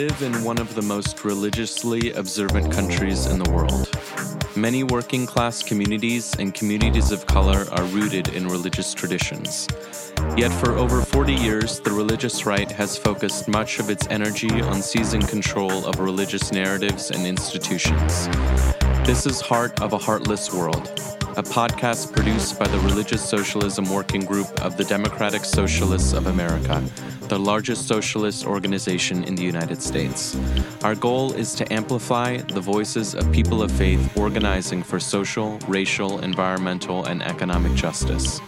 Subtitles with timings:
[0.00, 3.86] live in one of the most religiously observant countries in the world.
[4.56, 9.68] Many working class communities and communities of color are rooted in religious traditions.
[10.38, 14.80] Yet for over 40 years, the religious right has focused much of its energy on
[14.80, 18.26] seizing control of religious narratives and institutions.
[19.04, 20.88] This is Heart of a Heartless World,
[21.36, 26.82] a podcast produced by the Religious Socialism Working Group of the Democratic Socialists of America,
[27.28, 30.38] the largest socialist organization in the United States.
[30.84, 36.20] Our goal is to amplify the voices of people of faith organizing for social, racial,
[36.20, 38.40] environmental, and economic justice.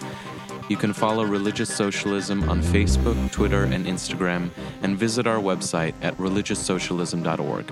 [0.73, 4.49] You can follow Religious Socialism on Facebook, Twitter, and Instagram,
[4.81, 7.71] and visit our website at religioussocialism.org.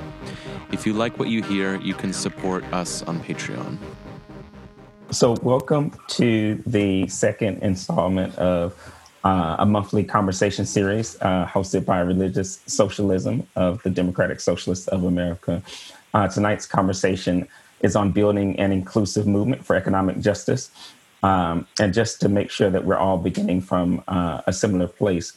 [0.71, 3.79] If you like what you hear, you can support us on Patreon.
[5.13, 8.77] So, welcome to the second installment of
[9.25, 15.05] uh, a monthly conversation series uh, hosted by Religious Socialism of the Democratic Socialists of
[15.05, 15.63] America.
[16.13, 17.49] Uh, tonight's conversation
[17.81, 20.71] is on building an inclusive movement for economic justice.
[21.23, 25.33] Um, and just to make sure that we're all beginning from uh, a similar place,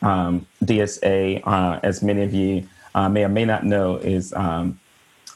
[0.00, 4.80] um, DSA, uh, as many of you uh, may or may not know, is um,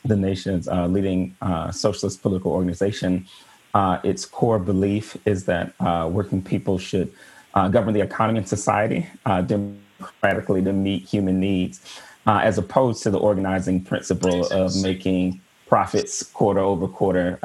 [0.05, 1.37] the nation's leading
[1.71, 3.27] socialist political organization.
[3.75, 7.13] Uh, its core belief is that uh, working people should
[7.55, 11.81] uh, govern the economy and society uh, democratically to meet human needs,
[12.27, 17.39] uh, as opposed to the organizing principle of making profits quarter over quarter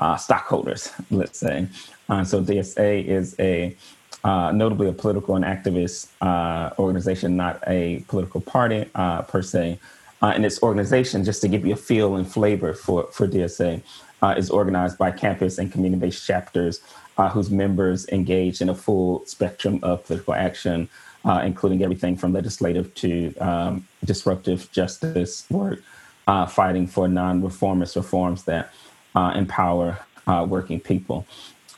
[0.00, 1.68] uh, stockholders, let's say.
[2.24, 3.76] so DSA is a
[4.24, 6.08] notably a political and activist
[6.78, 8.86] organization, not a political party
[9.28, 9.78] per se.
[10.22, 13.82] and its organization, just to give you a feel and flavor for, for DSA,
[14.22, 16.80] uh, is organized by campus and community based chapters
[17.18, 20.88] uh, whose members engage in a full spectrum of political action,
[21.24, 25.80] uh, including everything from legislative to um, disruptive justice work,
[26.26, 28.72] uh, fighting for non reformist reforms that
[29.14, 31.26] uh, empower uh, working people.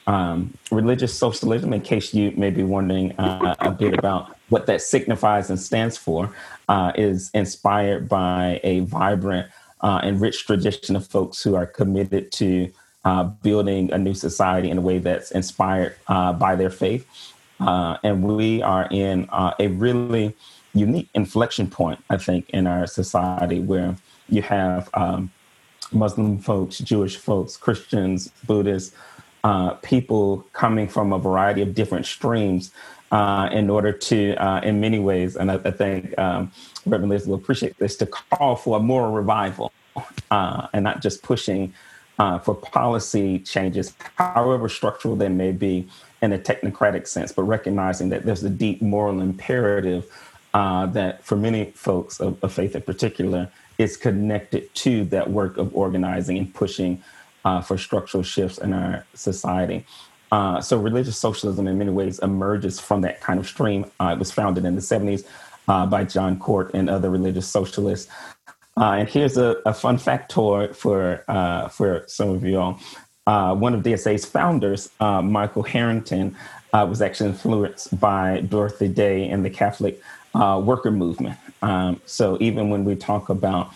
[0.06, 5.48] Um, religious socialism, in case you may be wondering a bit about what that signifies
[5.48, 6.34] and stands for,
[6.96, 9.48] is inspired by a vibrant
[9.82, 12.70] uh, and rich tradition of folks who are committed to
[13.04, 17.06] uh, building a new society in a way that's inspired uh, by their faith.
[17.60, 20.34] Uh, and we are in uh, a really
[20.74, 23.96] unique inflection point, I think, in our society where
[24.28, 25.30] you have um,
[25.94, 28.94] Muslim folks, Jewish folks, Christians, Buddhists,
[29.44, 32.70] uh, people coming from a variety of different streams
[33.10, 36.50] uh, in order to, uh, in many ways, and I, I think um,
[36.86, 39.72] Reverend Liz will appreciate this, to call for a moral revival
[40.30, 41.74] uh, and not just pushing
[42.18, 45.88] uh, for policy changes, however structural they may be
[46.22, 50.06] in a technocratic sense, but recognizing that there's a deep moral imperative
[50.54, 55.56] uh, that for many folks of, of, faith in particular is connected to that work
[55.56, 57.02] of organizing and pushing
[57.44, 59.84] uh, for structural shifts in our society.
[60.32, 63.84] Uh, so religious socialism in many ways emerges from that kind of stream.
[64.00, 65.26] Uh, it was founded in the 70s
[65.68, 68.10] uh, by John Cort and other religious socialists.
[68.78, 72.80] Uh, and here's a, a, fun factoid for uh, for some of you all.
[73.26, 76.34] Uh, one of DSA's founders, Michael Harrington,
[76.72, 80.02] was actually influenced by Dorothy Day and the Catholic
[80.34, 81.38] worker movement.
[81.62, 83.72] Um, so even when we talk about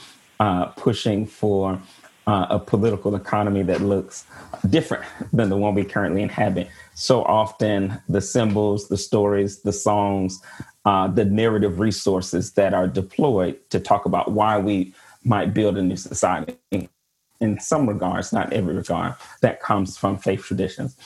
[0.76, 1.80] pushing for
[2.26, 4.24] uh, a political economy that looks
[4.68, 6.68] different than the one we currently inhabit.
[6.94, 10.40] So often, the symbols, the stories, the songs,
[10.84, 15.82] uh, the narrative resources that are deployed to talk about why we might build a
[15.82, 16.56] new society.
[17.40, 20.96] In some regards, not every regard, that comes from faith traditions.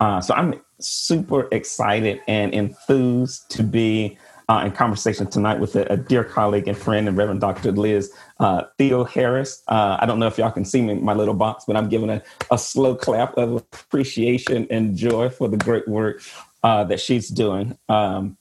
[0.00, 4.18] Uh, so I'm super excited and enthused to be
[4.48, 7.72] uh, in conversation tonight with a, a, dear colleague and friend and Reverend Dr.
[7.72, 9.62] Liz uh, Theoharis.
[9.66, 11.88] Uh, I don't know if y'all can see me in my little box, but I'm
[11.88, 16.22] giving a, a slow clap of appreciation and joy for the great work
[16.62, 17.76] uh, that she's doing.
[17.88, 18.36] Um,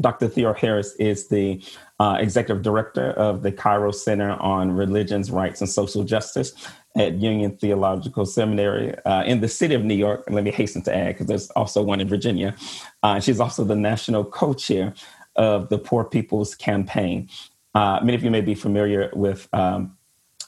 [0.00, 0.28] Dr.
[0.28, 1.62] Theoharis is the
[1.98, 6.52] uh, executive director of the Kairos Center on Religions, Rights, and Social Justice
[6.96, 10.24] at Union Theological Seminary uh, in the city of New York.
[10.26, 12.54] And let me hasten to add, because there's also one in Virginia.
[13.02, 14.94] Uh, she's also the national co chair
[15.38, 17.28] of the Poor People's Campaign.
[17.74, 19.96] Uh, many of you may be familiar with um,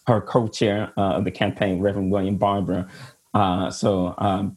[0.06, 2.88] her co chair uh, of the campaign, Reverend William Barber.
[3.32, 4.56] Uh, so, um,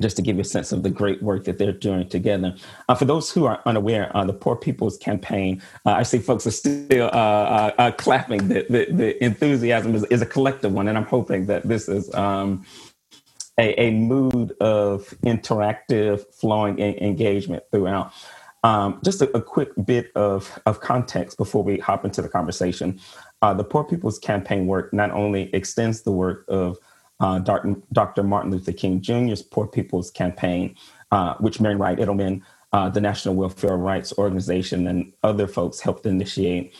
[0.00, 2.54] just to give you a sense of the great work that they're doing together.
[2.88, 6.46] Uh, for those who are unaware, uh, the Poor People's Campaign, uh, I see folks
[6.46, 8.48] are still uh, uh, uh, clapping.
[8.48, 12.12] The, the, the enthusiasm is, is, a collective one, and I'm hoping that this is
[12.14, 12.64] um,
[13.58, 18.12] a, a, mood of interactive, flowing engagement throughout.
[18.62, 23.00] Um, just a, a, quick bit of, of context before we hop into the conversation.
[23.40, 26.76] Uh, the Poor People's Campaign work not only extends the work of
[27.20, 28.22] uh, Dr.
[28.22, 30.74] Martin Luther King Jr.'s Poor People's Campaign,
[31.10, 32.42] uh, which Wright Edelman,
[32.72, 36.74] uh, the National Welfare Rights Organization, and other folks helped initiate,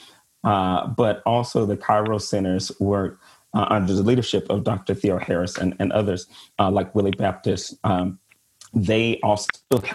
[0.45, 3.21] uh, but also the Kairos Center's work
[3.55, 4.95] uh, under the leadership of Dr.
[4.95, 6.27] Theoharis and, and others
[6.59, 7.75] like Willie Baptist.
[7.85, 8.19] Um,
[8.75, 9.49] they also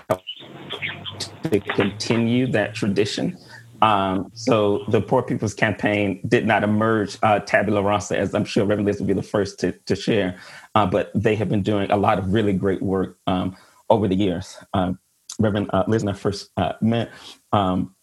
[0.09, 3.37] helped to continue that tradition.
[3.81, 8.65] Um, so the Poor People's Campaign did not emerge uh, tabula rasa, as I'm sure
[8.65, 10.39] Reverend Liz will be the first to, to share,
[10.75, 13.55] uh, but they have been doing a lot of really great work um,
[13.89, 14.57] over the years.
[14.73, 14.99] Um,
[15.39, 17.11] Reverend uh, Liz and I first uh, met,
[17.51, 17.95] um,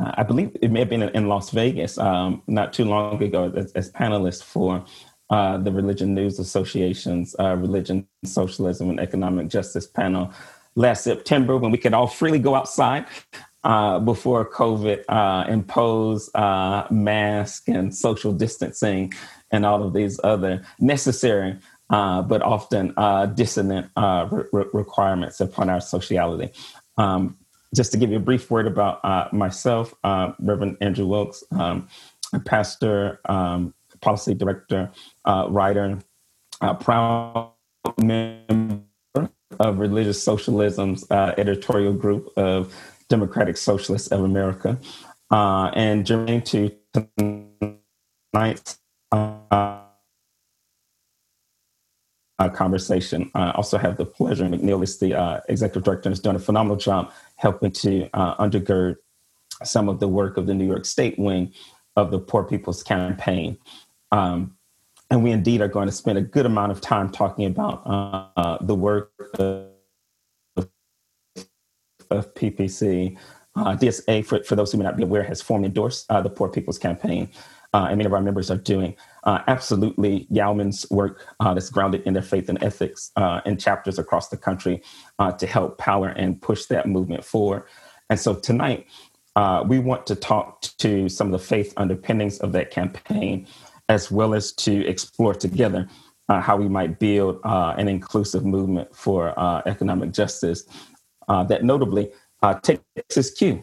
[0.00, 3.72] I believe it may have been in, Las Vegas um, not too long ago as,
[3.72, 4.84] as panelists for
[5.30, 10.32] uh, the Religion News Association's uh, Religion, Socialism, and Economic Justice panel
[10.76, 13.06] last September when we could all freely go outside
[13.64, 19.12] uh, before COVID uh, imposed uh, mask and social distancing
[19.50, 21.56] and all of these other necessary
[21.90, 22.94] uh, but often
[23.34, 26.50] dissonant re- requirements upon our sociality.
[26.98, 27.38] Um,
[27.74, 31.88] just to give you a brief word about myself, Reverend Andrew Wilkes, um,
[32.44, 34.90] pastor, um, policy director,
[35.48, 35.98] writer,
[36.80, 37.52] proud
[37.98, 38.82] member
[39.60, 42.74] of Religious Socialism's uh, editorial group of
[43.08, 44.78] Democratic Socialists of America.
[45.30, 46.70] Uh, and germane to
[48.32, 48.78] tonight's
[49.12, 49.80] uh,
[52.52, 56.36] conversation, I also have the pleasure, McNeil is the uh, executive director and has done
[56.36, 58.96] a phenomenal job helping to uh, undergird
[59.62, 61.52] some of the work of the New York State wing
[61.96, 63.56] of the Poor People's Campaign.
[64.12, 64.56] Um,
[65.10, 68.58] and we indeed are going to spend a good amount of time talking about uh,
[68.60, 69.68] the work of,
[72.10, 73.16] of PPC.
[73.56, 76.30] Uh, DSA, for, for those who may not be aware, has formally endorsed uh, the
[76.30, 77.28] Poor People's Campaign.
[77.72, 82.14] Uh, and many of our members are doing uh, absolutely Yalman's work that's grounded in
[82.14, 83.10] their faith and ethics
[83.46, 84.80] in chapters across the country
[85.38, 87.64] to help power and push that movement forward.
[88.10, 88.86] And so tonight,
[89.66, 93.48] we want to talk to some of the faith underpinnings of that campaign
[93.88, 95.88] as well as to explore together
[96.28, 100.64] uh, how we might build uh, an inclusive movement for uh, economic justice
[101.28, 102.10] uh, that notably
[102.42, 103.62] uh, takes its cue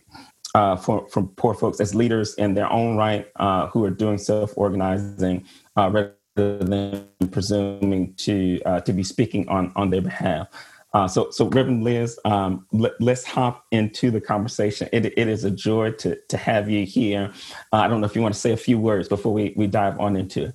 [0.56, 3.28] uh, for, from poor folks as leaders in their own right
[3.72, 5.46] who are doing self-organizing
[5.76, 10.48] rather than presuming to to be speaking on, on their behalf.
[10.94, 14.90] Uh, so, so Reverend Liz, um, let, us hop into the conversation.
[14.92, 17.32] It, it is a joy to to have you here.
[17.72, 19.68] Uh, I don't know if you want to say a few words before we, we
[19.68, 20.54] dive on into it.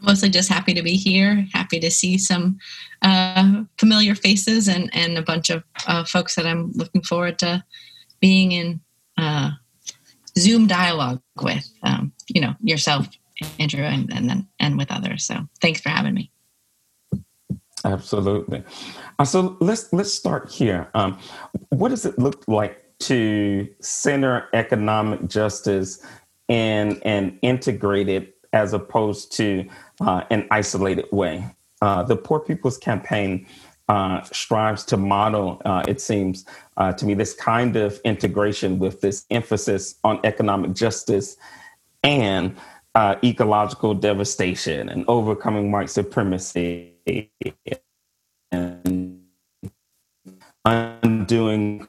[0.00, 1.46] Mostly just happy to be here.
[1.52, 2.58] Happy to see some
[3.02, 7.62] uh, familiar faces and and a bunch of uh, folks that I'm looking forward to
[8.20, 8.80] being in
[9.18, 9.50] uh,
[10.38, 11.68] Zoom dialogue with.
[11.82, 13.06] Um, you know yourself,
[13.58, 15.26] Andrew, and and then and with others.
[15.26, 16.30] So thanks for having me.
[17.84, 18.62] Absolutely.
[19.18, 20.90] Uh, so let's let's start here.
[20.94, 21.18] Um,
[21.70, 26.04] what does it look like to center economic justice
[26.48, 29.66] in an integrated as opposed to
[30.00, 31.44] uh, an isolated way?
[31.80, 33.46] Uh, the Poor People's Campaign
[33.88, 36.44] uh, strives to model, uh, it seems
[36.76, 41.36] uh, to me, this kind of integration with this emphasis on economic justice
[42.04, 42.54] and
[43.24, 46.89] ecological devastation and overcoming white supremacy
[48.52, 49.20] and
[50.64, 51.88] undoing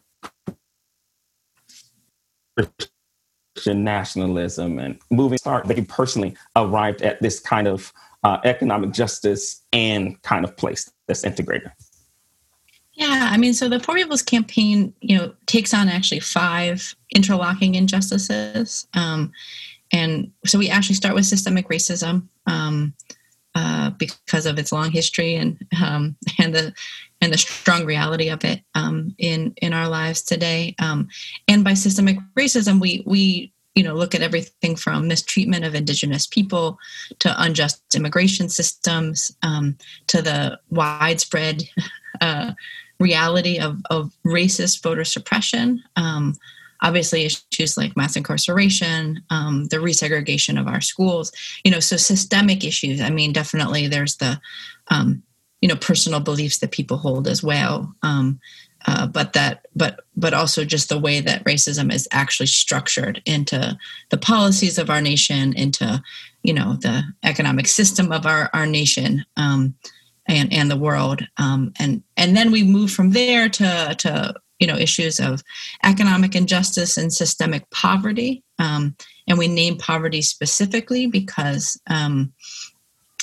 [2.58, 9.63] Christian nationalism and moving start they personally arrived at this kind of uh, economic justice
[9.74, 11.72] and kind of place that's integrated.
[12.94, 17.75] Yeah i mean so the poor people's campaign you know takes on actually five interlocking
[17.75, 19.32] injustices um,
[19.94, 22.94] and so we actually start with systemic racism um,
[24.01, 26.74] because of its long history and um, and the
[27.22, 30.75] and the strong reality of it um, in in our lives today.
[30.79, 31.08] Um,
[31.48, 36.27] and by systemic racism, we we you know look at everything from mistreatment of indigenous
[36.27, 36.77] people
[37.20, 39.77] to unjust immigration systems um,
[40.08, 41.63] to the widespread
[42.22, 42.51] uh,
[43.00, 46.36] reality of, of racist voter suppression um,
[46.81, 51.31] obviously issues like mass incarceration um, the resegregation of our schools
[51.63, 53.01] you know so systemic issues.
[53.01, 54.39] I mean definitely there's the
[54.89, 55.23] um,
[55.61, 57.93] you know personal beliefs that people hold as well.
[58.03, 58.39] Um,
[58.88, 63.77] uh, but that but but also just the way that racism is actually structured into
[64.09, 66.01] the policies of our nation into
[66.43, 69.75] you know the economic system of our our nation um,
[70.27, 71.21] and and the world.
[71.38, 75.44] Um, and and then we move from there to to you know issues of
[75.84, 78.44] economic injustice and systemic poverty.
[78.60, 78.96] Um,
[79.27, 82.32] and we name poverty specifically because um,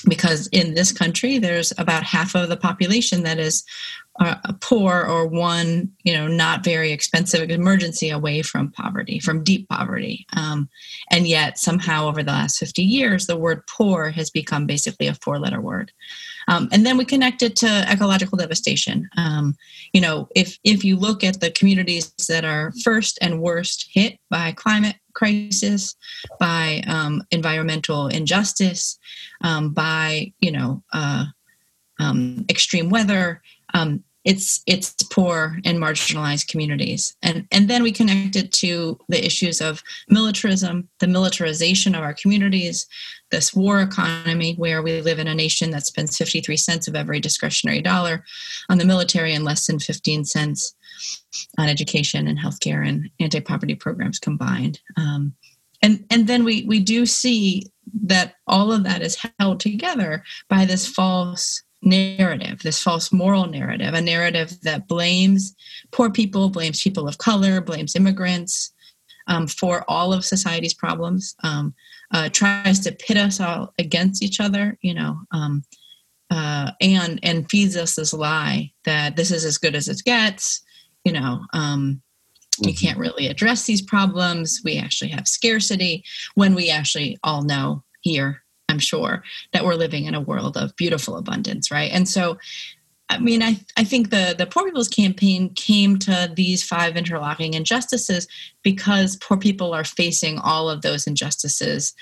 [0.08, 3.64] because in this country there's about half of the population that is
[4.20, 9.68] uh, poor or one you know not very expensive emergency away from poverty from deep
[9.68, 10.26] poverty.
[10.36, 10.68] Um,
[11.10, 15.14] and yet somehow over the last 50 years the word poor has become basically a
[15.14, 15.92] four letter word
[16.48, 19.08] um, and then we connect it to ecological devastation.
[19.16, 19.54] Um,
[19.92, 24.18] you know if if you look at the communities that are first and worst hit
[24.30, 25.96] by climate crisis
[26.38, 28.98] by um, environmental injustice
[29.42, 31.24] um, by you know uh,
[31.98, 33.42] um, extreme weather
[33.74, 37.16] um, it's it's poor and marginalized communities.
[37.22, 42.14] And and then we connect it to the issues of militarism the militarization of our
[42.14, 42.86] communities
[43.30, 47.20] this war economy where we live in a nation that spends 53 cents of every
[47.20, 48.24] discretionary dollar
[48.68, 50.74] on the military and less than 15 cents
[51.58, 54.80] on education and healthcare and anti-poverty programs combined.
[54.96, 55.34] Um,
[55.82, 57.64] and and then we we do see
[58.02, 63.94] that all of that is held together by this false narrative, this false moral narrative,
[63.94, 65.54] a narrative that blames
[65.92, 68.72] poor people, blames people of color, blames immigrants
[69.28, 71.74] um, for all of society's problems, um,
[72.12, 75.62] uh, tries to pit us all against each other, you know, um,
[76.30, 80.62] uh, and and feeds us this lie that this is as good as it gets,
[81.04, 81.40] you know.
[81.52, 82.02] Um,
[82.60, 82.72] mm-hmm.
[82.72, 84.60] can't really address these problems.
[84.64, 86.04] We actually have scarcity
[86.34, 89.22] when we actually all know here I'm sure,
[89.52, 91.90] that we're living in a world of beautiful abundance, right?
[91.92, 92.38] And so,
[93.08, 97.54] I mean, I, I think the, the Poor People's Campaign came to these five interlocking
[97.54, 98.28] injustices
[98.62, 101.94] because poor people are facing all of those injustices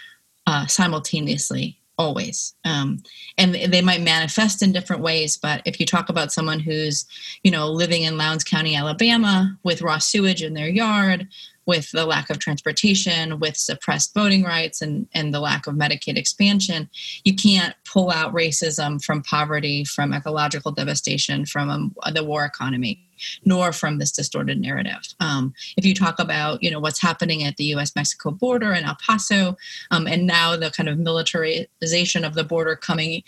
[0.48, 2.54] uh, simultaneously, always.
[2.64, 3.02] Um,
[3.38, 7.06] and they might manifest in different ways, but if you talk about someone who's,
[7.44, 11.28] you know, living in Lowndes County, Alabama, with raw sewage in their yard,
[11.66, 16.16] with the lack of transportation, with suppressed voting rights, and, and the lack of Medicaid
[16.16, 16.88] expansion,
[17.24, 23.00] you can't pull out racism from poverty, from ecological devastation, from um, the war economy,
[23.44, 25.02] nor from this distorted narrative.
[25.18, 28.96] Um, if you talk about, you know, what's happening at the U.S.-Mexico border in El
[29.04, 29.56] Paso,
[29.90, 33.22] um, and now the kind of militarization of the border coming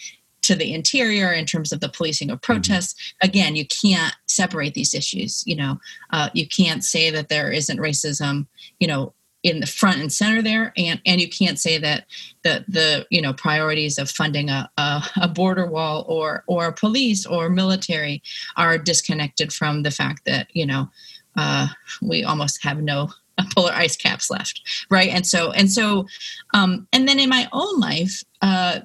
[0.48, 2.52] to the interior in terms of the policing of mm-hmm.
[2.52, 3.14] protests.
[3.22, 5.78] Again you can't separate these issues you know.
[6.10, 8.46] Uh, you can't say that there isn't racism
[8.80, 9.12] you know
[9.44, 12.06] in the front and center there and and you can't say that
[12.42, 17.24] the the you know priorities of funding a, a, a border wall or or police
[17.24, 18.20] or military
[18.56, 20.88] are disconnected from the fact that you know
[21.36, 21.68] uh,
[22.02, 23.08] we almost have no
[23.54, 25.10] polar ice caps left right?
[25.10, 26.06] And so and so
[26.54, 28.80] um, and then in my own life uh,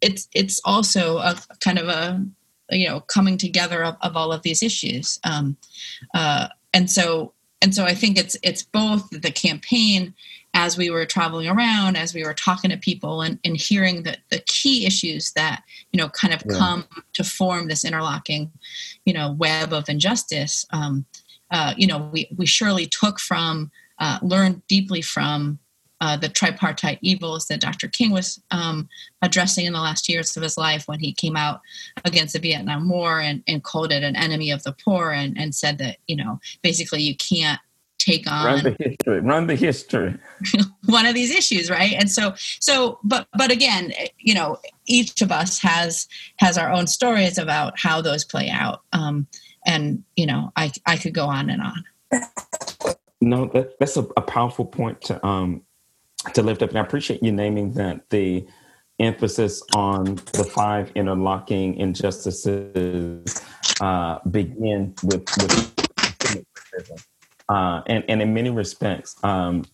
[0.00, 2.24] it's it's also a kind of a
[2.70, 5.56] you know coming together of, of all of these issues um,
[6.14, 10.14] uh, and so and so i think it's it's both the campaign
[10.52, 14.16] as we were traveling around as we were talking to people and, and hearing the,
[14.30, 16.58] the key issues that you know kind of yeah.
[16.58, 18.50] come to form this interlocking
[19.04, 21.04] you know web of injustice um,
[21.50, 25.58] uh, you know we, we surely took from uh, learned deeply from
[26.00, 27.88] uh, the tripartite evils that Dr.
[27.88, 28.88] King was um,
[29.22, 31.60] addressing in the last years of his life when he came out
[32.04, 35.54] against the Vietnam War and, and called it an enemy of the poor and, and
[35.54, 37.60] said that, you know, basically you can't
[37.98, 40.14] take on run the history run the history.
[40.86, 41.92] one of these issues right?
[41.92, 46.86] And so so but but again you know each of us has has our own
[46.86, 48.80] stories about how those play out.
[48.94, 49.26] Um
[49.66, 51.84] and you know i i could go on and on.
[53.20, 55.60] No that, that's a, a powerful point to um
[56.34, 56.70] to lift up.
[56.70, 58.46] And I appreciate you naming that the
[58.98, 63.42] emphasis on the five interlocking injustices
[63.80, 67.06] uh, begin with, with
[67.48, 69.64] uh, and, and in many respects, um,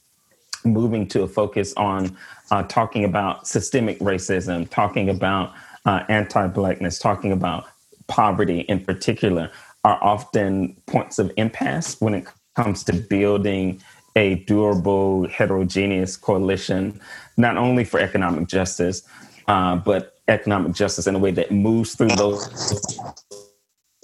[0.65, 2.17] moving to a focus on
[2.51, 5.53] uh, talking about systemic racism, talking about
[5.85, 7.67] uh, anti-blackness, talking about
[8.07, 9.51] poverty in particular,
[9.85, 12.27] are often points of impasse when it
[12.57, 13.81] comes to building
[14.17, 16.99] a durable, heterogeneous coalition,
[17.37, 19.03] not only for economic justice,
[19.47, 22.99] uh, but economic justice in a way that moves through those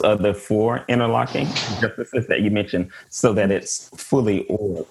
[0.05, 1.47] other four interlocking
[1.81, 4.87] justices that you mentioned so that it's fully oiled.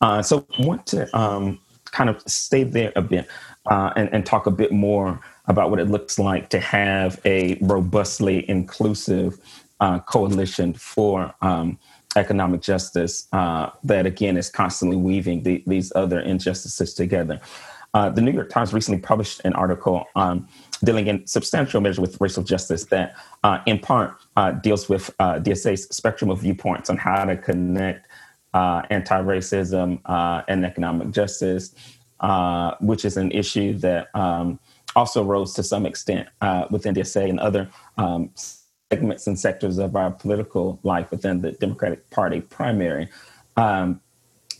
[0.00, 3.26] Uh, so I want to um, kind of stay there a bit
[3.66, 7.56] uh, and, and talk a bit more about what it looks like to have a
[7.60, 9.38] robustly inclusive
[9.80, 11.78] uh, coalition for um,
[12.16, 17.40] economic justice uh, that again is constantly weaving the, these other injustices together.
[17.94, 20.46] Uh, the New York Times recently published an article um,
[20.84, 25.34] dealing in substantial measure with racial justice that, uh, in part, uh, deals with uh,
[25.34, 28.06] DSA's spectrum of viewpoints on how to connect
[28.52, 30.00] uh, anti-racism
[30.48, 31.74] and economic justice,
[32.80, 34.58] which is an issue that um,
[34.94, 36.28] also rose to some extent
[36.70, 38.30] within DSA and other um,
[38.90, 43.08] segments and sectors of our political life within the Democratic Party primary.
[43.56, 44.00] Um,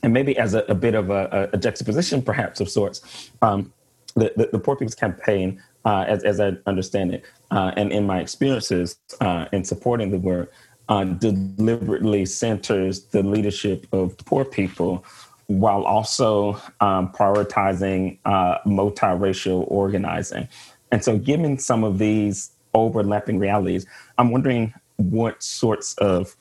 [0.03, 3.73] and maybe as a, a bit of a, a, juxtaposition, perhaps of sorts, um,
[4.15, 8.07] the, the, the, Poor People's Campaign, uh, as, as I understand it, uh, and in
[8.07, 10.53] my experiences uh, in supporting the work,
[10.89, 15.05] uh, deliberately centers the leadership of poor people
[15.47, 20.49] while also um, prioritizing uh, multiracial organizing.
[20.93, 22.51] And so, given some of these
[22.83, 26.37] overlapping realities, I'm wondering what sorts of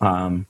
[0.00, 0.46] um,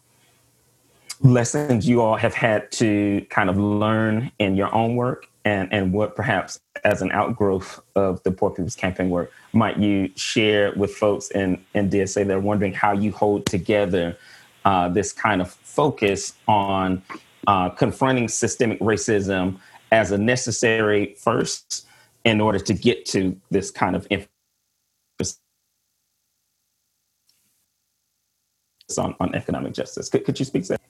[1.20, 5.92] lessons you all have had to kind of learn in your own work and, and
[5.92, 10.94] what perhaps as an outgrowth of the Poor People's Campaign work might you share with
[10.94, 14.16] folks in, in DSA that are wondering how you hold together
[14.64, 17.02] uh, this kind of focus on
[17.46, 19.58] uh, confronting systemic racism
[19.92, 21.86] as a necessary first
[22.24, 24.06] in order to get to this kind of
[28.98, 30.08] on, on economic justice.
[30.08, 30.80] Could, could you speak to that?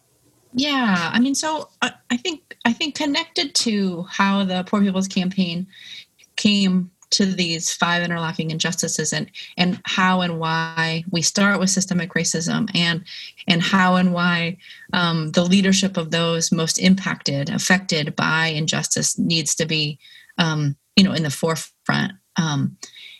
[0.52, 5.07] Yeah, I mean, so I, I think I think connected to how the Poor People's
[5.07, 5.66] Campaign
[6.37, 12.14] came to these five interlocking injustices and and how and why we start with systemic
[12.14, 13.04] racism and
[13.49, 14.57] and how and why
[14.92, 19.99] um, the leadership of those most impacted affected by injustice needs to be
[20.38, 22.76] um, you know in the forefront um,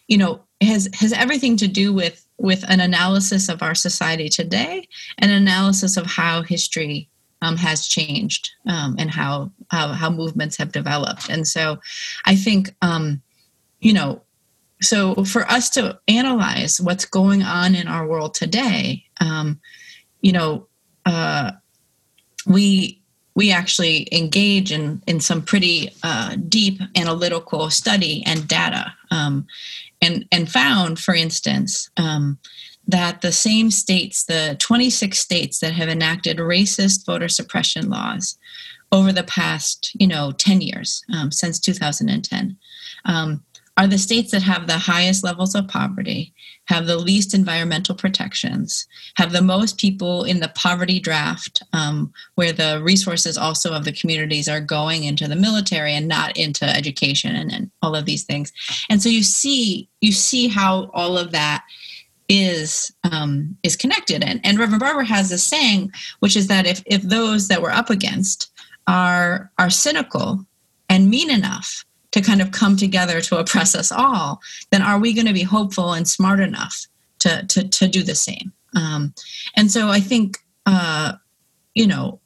[0.09, 4.89] you know has has everything to do with with an analysis of our society today
[5.19, 7.09] an analysis of how history
[7.43, 11.31] um, has changed um, and how, how, how movements have developed.
[11.31, 11.79] And so,
[12.27, 13.23] I think um,
[13.81, 14.23] you know,
[14.81, 19.61] so for us to analyze what's going on in our world today, um,
[20.21, 20.67] you know,
[21.07, 21.53] uh,
[22.47, 23.01] we
[23.35, 29.47] we actually engage in in some pretty uh, deep analytical study and data, um,
[30.01, 32.39] and and found, for instance, um,
[32.87, 38.39] that the same states, the 26 states that have enacted racist voter suppression laws
[38.93, 42.57] over the past, you know, 10 years um, since 2010,
[43.05, 43.45] um,
[43.77, 46.35] are the states that have the highest levels of poverty,
[46.71, 52.53] have the least environmental protections, have the most people in the poverty draft, um, where
[52.53, 57.35] the resources also of the communities are going into the military and not into education
[57.35, 58.53] and, and all of these things.
[58.89, 61.65] And so you see, you see how all of that
[62.29, 64.23] is um, is connected.
[64.23, 67.71] And, and Reverend Barber has this saying, which is that if if those that we're
[67.71, 68.49] up against
[68.87, 70.47] are are cynical
[70.89, 75.13] and mean enough to kind of come together to oppress us all, then are we
[75.13, 76.87] going to be hopeful and smart enough
[77.21, 78.53] to to to do the same?
[78.75, 79.15] Um,
[79.57, 81.15] and so I think uh,
[81.75, 82.21] you know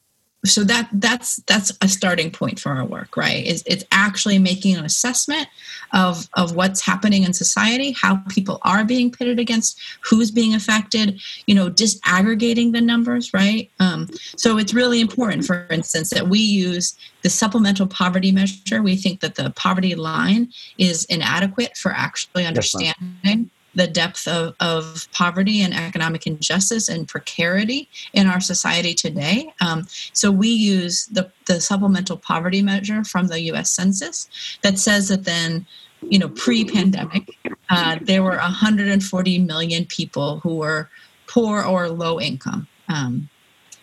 [0.45, 3.45] so that that's that's a starting point for our work right?
[3.45, 5.47] Is it's actually making an assessment
[5.93, 11.19] of of what's happening in society how people are being pitted against who's being affected
[11.45, 13.69] you know disaggregating the numbers right?
[13.79, 18.83] Um, so it's really important for instance that we use the supplemental poverty measure.
[18.83, 25.07] We think that the poverty line is inadequate for actually understanding the depth of, of
[25.11, 29.53] poverty and economic injustice and precarity in our society today.
[29.61, 34.29] Um, so we use the, the supplemental poverty measure from the US Census
[34.63, 35.65] that says that then
[36.09, 37.29] you know pre-pandemic
[37.69, 40.89] uh, there were 140 million people who were
[41.27, 43.29] poor or low income um,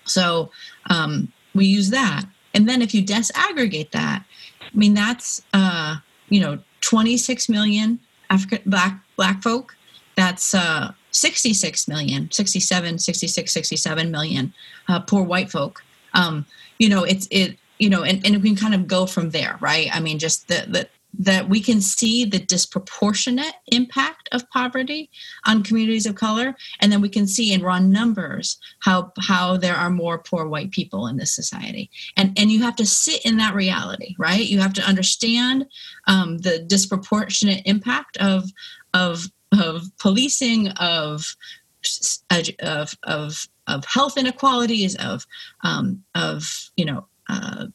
[0.05, 0.51] so
[0.91, 2.25] um, we use that
[2.55, 4.25] and then if you disaggregate that
[4.61, 5.97] i mean that's uh,
[6.29, 7.99] you know 26 million
[8.31, 9.75] african black black folk
[10.17, 14.53] that's uh, 66 million 67 66 67 million
[14.89, 15.83] uh, poor white folk.
[16.15, 16.47] Um,
[16.79, 19.57] you know it's it you know and, and we can kind of go from there
[19.61, 19.89] right?
[19.93, 25.11] I mean just the, the that we can see the disproportionate impact of poverty
[25.47, 26.57] on communities of color.
[26.81, 30.71] And then we can see in raw numbers how how there are more poor white
[30.71, 31.91] people in this society.
[32.17, 34.45] And and you have to sit in that reality right?
[34.45, 35.67] You have to understand
[36.07, 38.51] um, the disproportionate impact of
[38.95, 41.37] of of policing, of
[42.71, 45.27] of of of health inequalities, of
[45.63, 47.07] um, of you know.
[47.29, 47.67] Uh,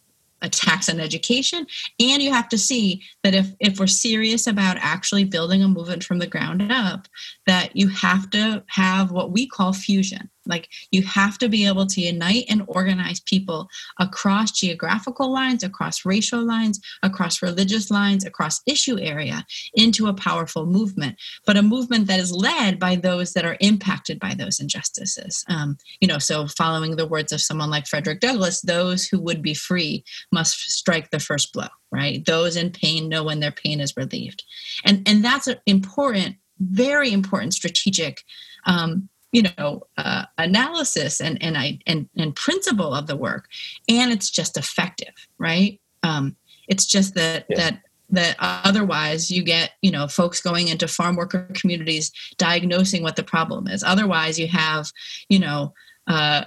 [0.43, 1.65] attacks on education
[1.99, 6.03] and you have to see that if if we're serious about actually building a movement
[6.03, 7.07] from the ground up
[7.47, 11.85] that you have to have what we call fusion Like you have to be able
[11.87, 13.67] to unite and organize people
[13.99, 20.65] across geographical lines, across racial lines, across religious lines, across issue area into a powerful
[20.65, 25.43] movement, but a movement that is led by those that are impacted by those injustices.
[25.49, 29.41] Um, you know, so following the words of someone like Frederick Douglass, those who would
[29.41, 32.25] be free must strike the first blow, right?
[32.25, 34.43] Those in pain know when their pain is relieved.
[34.85, 38.23] And, and that's an important, very important strategic
[38.65, 43.47] um, you know uh, analysis and and I and and principle of the work,
[43.89, 45.79] and it's just effective, right?
[46.03, 46.35] Um,
[46.67, 47.57] it's just that yeah.
[47.57, 53.15] that that otherwise you get you know folks going into farm worker communities diagnosing what
[53.15, 53.83] the problem is.
[53.83, 54.91] Otherwise, you have
[55.29, 55.73] you know.
[56.07, 56.45] Uh,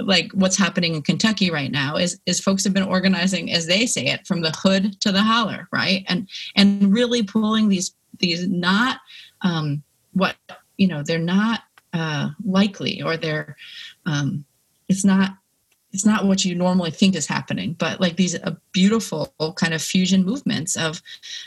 [0.00, 3.86] like what's happening in Kentucky right now is is folks have been organizing as they
[3.86, 8.48] say it from the hood to the holler right and and really pulling these these
[8.48, 8.98] not
[9.42, 10.34] um what
[10.78, 11.62] you know they're not
[11.94, 13.56] uh, likely or they're
[14.04, 14.44] um,
[14.88, 15.36] it's not
[15.92, 19.80] it's not what you normally think is happening but like these uh, beautiful kind of
[19.80, 21.00] fusion movements of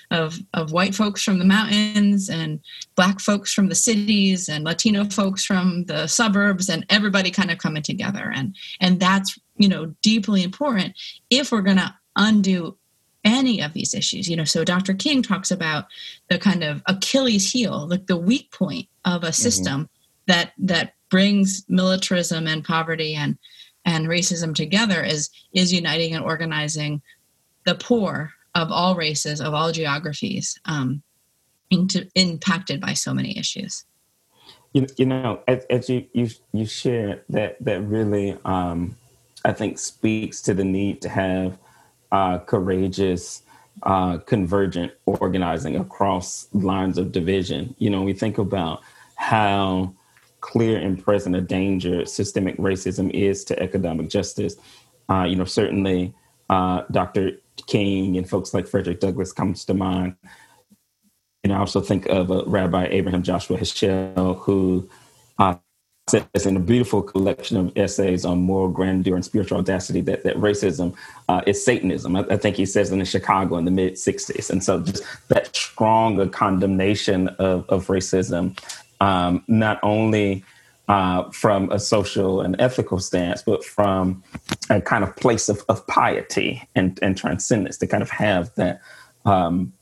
[0.10, 2.62] of of white folks from the mountains and
[2.96, 7.58] black folks from the cities and latino folks from the suburbs and everybody kind of
[7.58, 10.96] coming together and and that's you know deeply important
[11.30, 12.78] if we're going to undo
[13.26, 15.88] any of these issues you know so dr king talks about
[16.30, 19.34] the kind of achilles heel like the weak point of a mm-hmm.
[19.34, 19.94] system mm-hmm
[20.28, 23.38] that that brings militarism and poverty and
[23.86, 27.02] and racism together is is uniting and organizing
[27.66, 31.02] the poor of all races of all geographies um,
[31.70, 33.86] into, impacted by so many issues.
[34.74, 38.96] You, you know as, as you, you you share that that really um,
[39.46, 41.58] i think speaks to the need to have
[42.12, 43.44] uh, courageous
[43.84, 47.76] uh, convergent organizing across lines of division.
[47.78, 48.82] You know we think about
[49.16, 49.94] how
[50.48, 54.56] clear and present a danger systemic racism is to economic justice.
[55.10, 56.14] Uh, you know, certainly
[56.50, 57.32] uh, Dr.
[57.68, 60.16] King and folks like Frederick Douglass comes to mind.
[61.44, 64.90] And I also think of uh, Rabbi Abraham Joshua Heschel, who
[65.38, 65.56] uh,
[66.08, 70.38] says in a beautiful collection of essays on moral grandeur and spiritual audacity that, that
[70.38, 70.96] racism
[71.28, 72.16] uh, is Satanism.
[72.16, 74.50] I, I, think he says in the Chicago in the mid 60s.
[74.50, 78.58] And so just that stronger condemnation of, of racism
[79.00, 80.44] um, not only
[80.88, 84.24] uh, from a social and ethical stance, but from
[84.70, 88.82] a kind of place of, of piety and, and transcendence to kind of have that
[89.26, 89.74] um,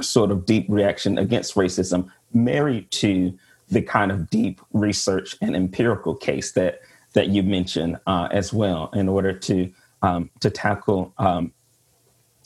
[0.00, 3.36] sort of deep reaction against racism married to
[3.70, 6.80] the kind of deep research and empirical case that
[7.14, 9.70] that you mentioned uh, as well in order to
[10.02, 11.52] um, to tackle um,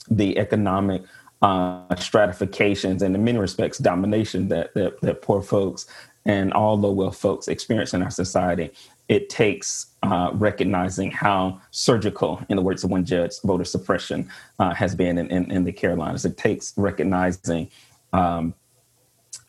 [0.09, 1.03] the economic
[1.43, 5.85] uh, stratifications and in many respects domination that, that, that poor folks
[6.25, 8.71] and all low wealth folks experience in our society.
[9.09, 14.73] It takes uh, recognizing how surgical, in the words of one judge, voter suppression uh,
[14.73, 16.23] has been in, in, in, the Carolinas.
[16.23, 17.69] It takes recognizing
[18.13, 18.53] um,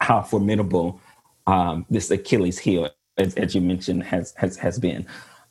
[0.01, 1.01] how formidable
[1.47, 5.07] um, this Achilles heel, as, as, you mentioned, has has has been.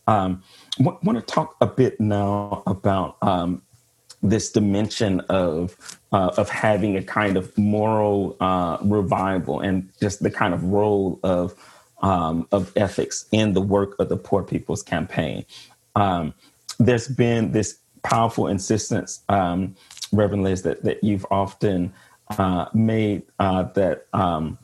[0.08, 0.44] Um,
[0.80, 3.62] want to talk a bit now about um,
[4.24, 10.32] this dimension of uh, of having a kind of moral uh, revival and just the
[10.32, 11.54] kind of role of
[12.02, 15.46] um, of ethics in the work of the Poor People's Campaign.
[15.96, 16.34] Um,
[16.80, 19.76] there's been this powerful insistence, um,
[20.12, 21.94] Reverend Liz, that that you've often
[22.38, 24.58] uh, made uh, that um,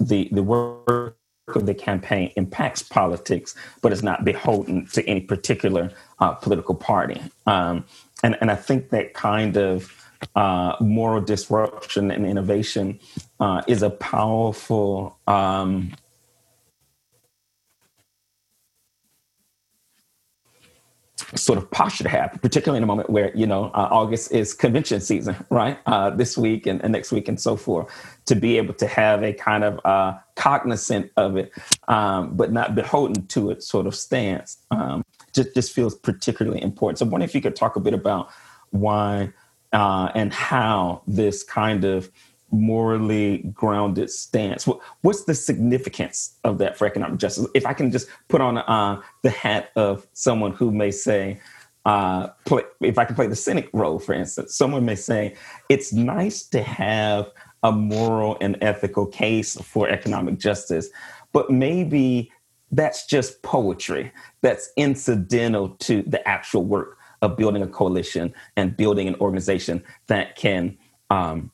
[0.00, 1.16] the the work
[1.48, 7.20] of the campaign impacts politics, but is not beholden to any particular uh, political party.
[8.24, 9.92] And and I think that kind of
[10.34, 12.98] uh, moral disruption and innovation
[13.38, 15.92] uh, is a powerful um,
[21.34, 24.54] sort of posture to have, particularly in a moment where, you know, uh, August is
[24.54, 25.78] convention season, right?
[25.84, 27.88] Uh, this week and, and, next week and so forth,
[28.26, 31.52] to be able to have a kind of uh, cognizant of it,
[31.88, 36.98] um, but not beholden to it sort of stance, um, just, just feels particularly important.
[36.98, 38.28] So I wonder if you could talk a bit about
[38.70, 39.32] why
[39.72, 42.10] uh, and how this kind of
[42.50, 44.68] morally grounded stance.
[45.00, 47.46] What's the significance of that for economic justice?
[47.54, 51.40] If I can just put on uh, the hat of someone who may say,
[51.84, 55.34] uh, play, if I can play the cynic role, for instance, someone may say,
[55.68, 57.30] it's nice to have
[57.62, 60.88] a moral and ethical case for economic justice,
[61.32, 62.30] but maybe
[62.72, 69.08] that's just poetry that's incidental to the actual work of building a coalition and building
[69.08, 70.76] an organization that can
[71.10, 71.50] um,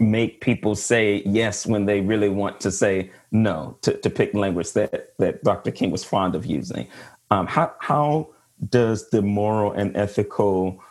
[0.00, 4.72] make people say yes when they really want to say no, to, to pick language
[4.72, 5.70] that, that Dr.
[5.70, 6.88] King was fond of using.
[7.30, 8.30] Um, how, how
[8.68, 10.82] does the moral and ethical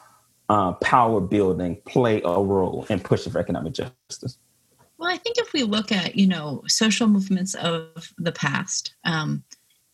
[0.49, 4.37] uh, power building play a role in pushing for economic justice?
[5.03, 9.43] Well, I think if we look at, you know, social movements of the past, um,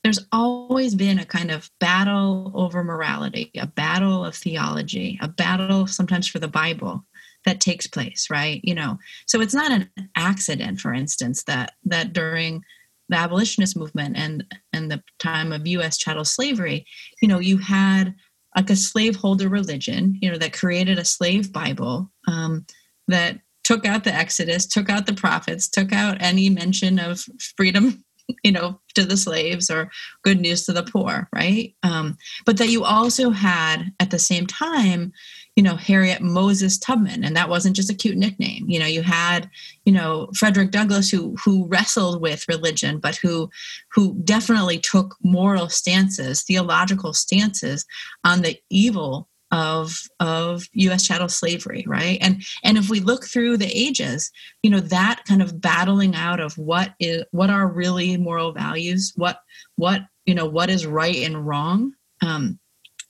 [0.04, 5.88] there's always been a kind of battle over morality, a battle of theology, a battle
[5.88, 7.04] sometimes for the Bible
[7.43, 8.62] that takes place, right?
[8.63, 12.62] You know, so it's not an accident, for instance, that that during
[13.10, 15.98] the abolitionist movement and and the time of U.S.
[15.98, 16.86] chattel slavery,
[17.19, 18.13] you know, you had
[18.56, 22.67] like a slaveholder religion, you know, that created a slave Bible um,
[23.08, 27.23] that took out the Exodus, took out the prophets, took out any mention of
[27.55, 28.03] freedom
[28.43, 29.91] you know to the slaves or
[30.23, 31.75] good news to the poor right?
[31.84, 35.13] Um, but that you also had at the same time
[35.55, 38.65] you know harriet moses tubman and that wasn't just a cute nickname.
[38.67, 39.49] You know you had
[39.86, 43.51] you know frederick douglass who who wrestled with religion but who
[43.91, 47.86] who definitely took moral stances theological stances
[48.23, 52.18] on the evil of of US chattel slavery, right?
[52.22, 54.32] And and if we look through the ages,
[54.64, 59.14] you know, that kind of battling out of what is what are really moral values,
[59.16, 59.40] what
[59.76, 62.60] what you know, what is right and wrong, um,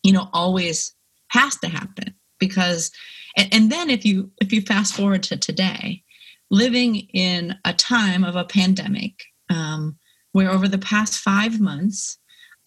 [0.04, 0.94] you know, always
[1.30, 2.92] has to happen because
[3.38, 6.04] and, and then if you if you fast forward to today,
[6.50, 9.98] living in a time of a pandemic, um,
[10.32, 12.18] where over the past five months,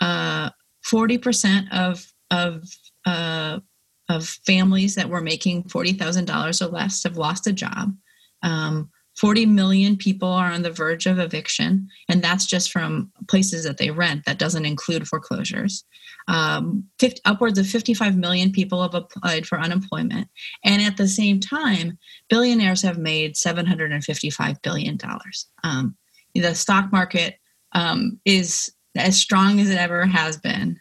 [0.01, 0.51] uh,
[0.87, 2.65] 40% of of
[3.07, 3.61] uh,
[4.09, 7.95] of families that were making $40,000 or less have lost a job.
[8.43, 13.65] Um, 40 million people are on the verge of eviction, and that's just from places
[13.65, 14.25] that they rent.
[14.25, 15.85] That doesn't include foreclosures.
[16.29, 20.29] Um, 50, upwards of 55 million people have applied for unemployment.
[20.65, 21.99] And at the same time,
[22.31, 24.99] billionaires have made $755 billion.
[25.63, 25.97] Um,
[26.35, 27.37] the stock market
[27.73, 30.79] um, is as strong as it ever has been.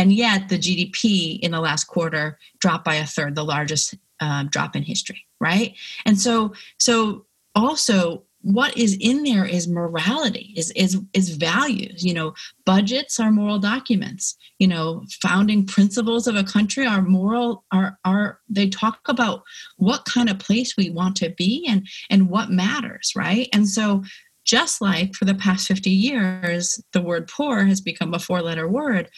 [0.00, 3.94] Um, and yet the GDP in the last quarter dropped by a third, the largest
[4.20, 5.74] uh, drop in history, right?
[6.04, 12.14] And so, so also what is in there is morality is is is values you
[12.14, 12.32] know
[12.64, 18.40] budgets are moral documents you know founding principles of a country are moral are are
[18.48, 19.42] they talk about
[19.76, 24.02] what kind of place we want to be and and what matters right and so
[24.44, 28.66] just like for the past 50 years, the word poor has become a four letter
[28.66, 29.08] word,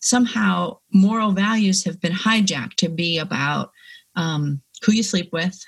[0.00, 3.70] somehow moral values have been hijacked to be about
[4.16, 5.58] um, who you sleep with,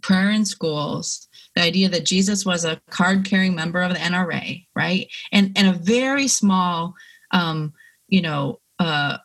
[0.00, 4.64] prayer in schools, the idea that Jesus was a card carrying member of the NRA,
[4.74, 5.08] right?
[5.32, 6.94] And, and a very small,
[7.32, 7.72] um,
[8.08, 9.18] you know, uh,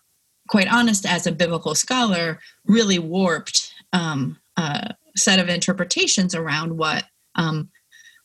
[0.50, 7.06] quite honest as a biblical scholar, really warped um, uh, set of interpretations around what
[7.36, 7.70] um,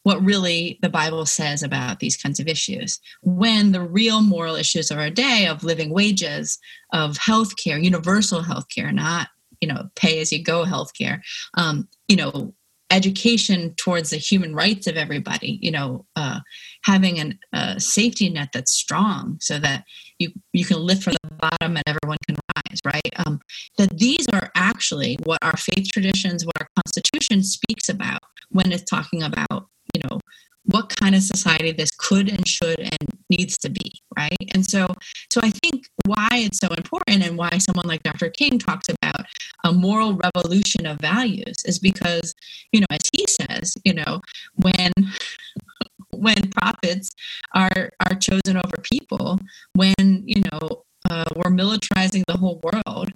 [0.02, 2.98] what really the Bible says about these kinds of issues.
[3.22, 6.58] When the real moral issues of our day of living wages,
[6.92, 9.28] of healthcare, universal healthcare, not
[9.60, 11.20] you know pay as you go healthcare,
[11.56, 12.54] um, you know
[12.92, 16.38] education towards the human rights of everybody you know uh,
[16.84, 19.84] having a safety net that's strong so that
[20.18, 23.40] you you can lift from the bottom and everyone can rise right um,
[23.78, 28.84] that these are actually what our faith traditions what our constitution speaks about when it's
[28.84, 30.18] talking about you know
[30.66, 34.36] what kind of society this could and should and needs to be right?
[34.54, 34.86] And so
[35.32, 39.26] so i think why it's so important and why someone like dr king talks about
[39.64, 42.34] a moral revolution of values is because
[42.72, 44.20] you know as he says you know
[44.56, 44.92] when
[46.10, 47.10] when profits
[47.54, 49.38] are are chosen over people
[49.74, 53.10] when you know uh, we're militarizing the whole world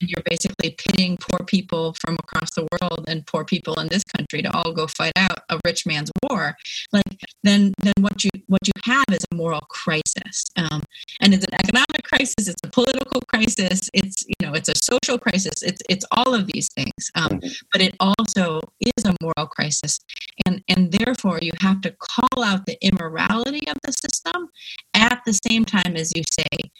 [0.00, 4.42] you're basically pitting poor people from across the world and poor people in this country
[4.42, 6.56] to all go fight out a rich man's war.
[6.92, 10.44] Like then then what you what you have is a moral crisis.
[10.56, 10.82] Um,
[11.20, 15.18] and it's an economic crisis it's a political crisis it's you know it's a social
[15.18, 17.10] crisis it's it's all of these things.
[17.14, 17.48] Um, mm-hmm.
[17.72, 20.00] but it also is a moral crisis.
[20.46, 24.48] And and therefore you have to call out the immorality of the system
[24.94, 26.70] at the same time as you say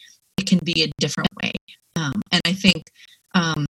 [0.51, 1.53] can be a different way.
[1.95, 2.83] Um, and I think,
[3.33, 3.65] um,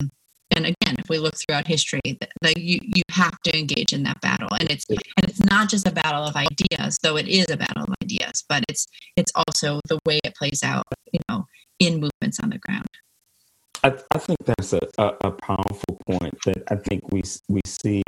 [0.55, 4.03] and again, if we look throughout history, that, that, you you have to engage in
[4.03, 7.49] that battle, and it's and it's not just a battle of ideas, though it is
[7.49, 11.45] a battle of ideas, but it's it's also the way it plays out, you know,
[11.79, 12.87] in movements on the ground.
[13.83, 18.03] I, I think that's a, a, a, powerful point that I think we we see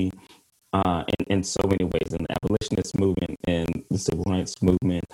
[0.74, 5.06] uh, in, in so many ways in the abolitionist movement and the civil rights movement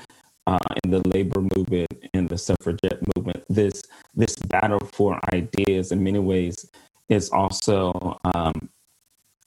[0.47, 3.43] uh, in the labor movement and the suffragette movement.
[3.49, 3.81] This
[4.15, 6.69] this battle for ideas, in many ways,
[7.09, 8.69] is also um,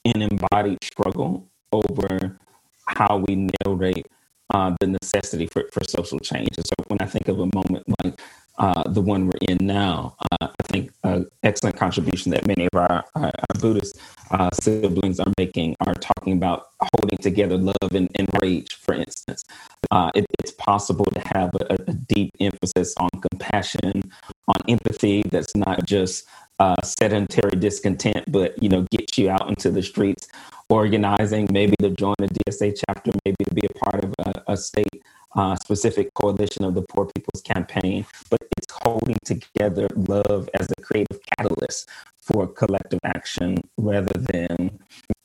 [0.05, 2.39] an embodied struggle over
[2.87, 4.07] how we narrate
[4.53, 6.51] uh, the necessity for, for social change.
[6.57, 8.21] And so when I think of a moment like
[8.59, 12.79] uh, the one we're in now, uh, I think an excellent contribution that many of
[12.79, 13.99] our, our, our Buddhist
[14.33, 19.45] uh, siblings are making are talking about holding together love and, and rage, for instance.
[19.91, 24.03] Uh, it, it's possible to have a, a, deep emphasis on compassion,
[24.49, 26.25] on empathy that's not just
[26.59, 30.29] uh, sedentary discontent, but you know, get you out into the streets
[30.69, 34.57] organizing, maybe to join a DSA chapter, maybe to be a part of a, a
[34.57, 35.03] state
[35.35, 38.07] uh, specific coalition of the Poor People's Campaign.
[38.31, 41.89] But it's holding together love as a creative catalyst
[42.21, 44.79] for collective action rather than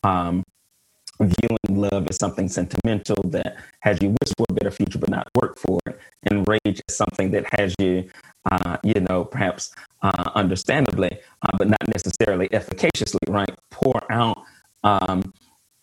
[0.03, 0.43] um,
[1.19, 5.27] viewing love as something sentimental that has you wish for a better future but not
[5.35, 8.07] work for it, and rage as something that has you,
[8.51, 13.49] uh, you know, perhaps uh, understandably, uh, but not necessarily efficaciously, right?
[13.71, 14.43] Pour out
[14.83, 15.33] um,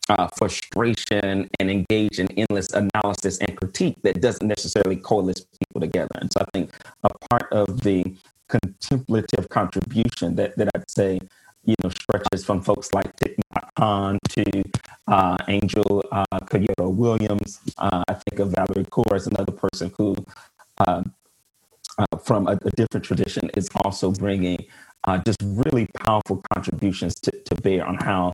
[0.08, 6.14] uh, frustration and engage in endless analysis and critique that doesn't necessarily coalesce people together.
[6.16, 6.72] And so I think
[7.04, 8.14] a part of the
[8.48, 11.20] contemplative contribution that, that I'd say,
[11.64, 14.62] you know, stretches from folks like Thich Nhat Hanh to
[15.08, 17.60] uh, Angel uh, Kyodo Williams.
[17.78, 20.14] Uh, I think of Valerie Kaur as another person who,
[20.78, 21.02] uh,
[21.96, 24.58] uh, from a, a, different tradition, is also bringing
[25.04, 28.32] uh, just really powerful contributions to, to bear on how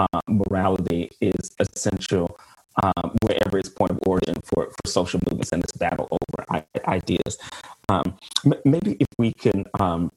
[0.00, 2.38] uh, morality is essential
[2.82, 7.38] um, wherever its point of origin for, for social movements and this battle over ideas.
[7.88, 8.16] Um,
[8.64, 10.12] maybe if we can um,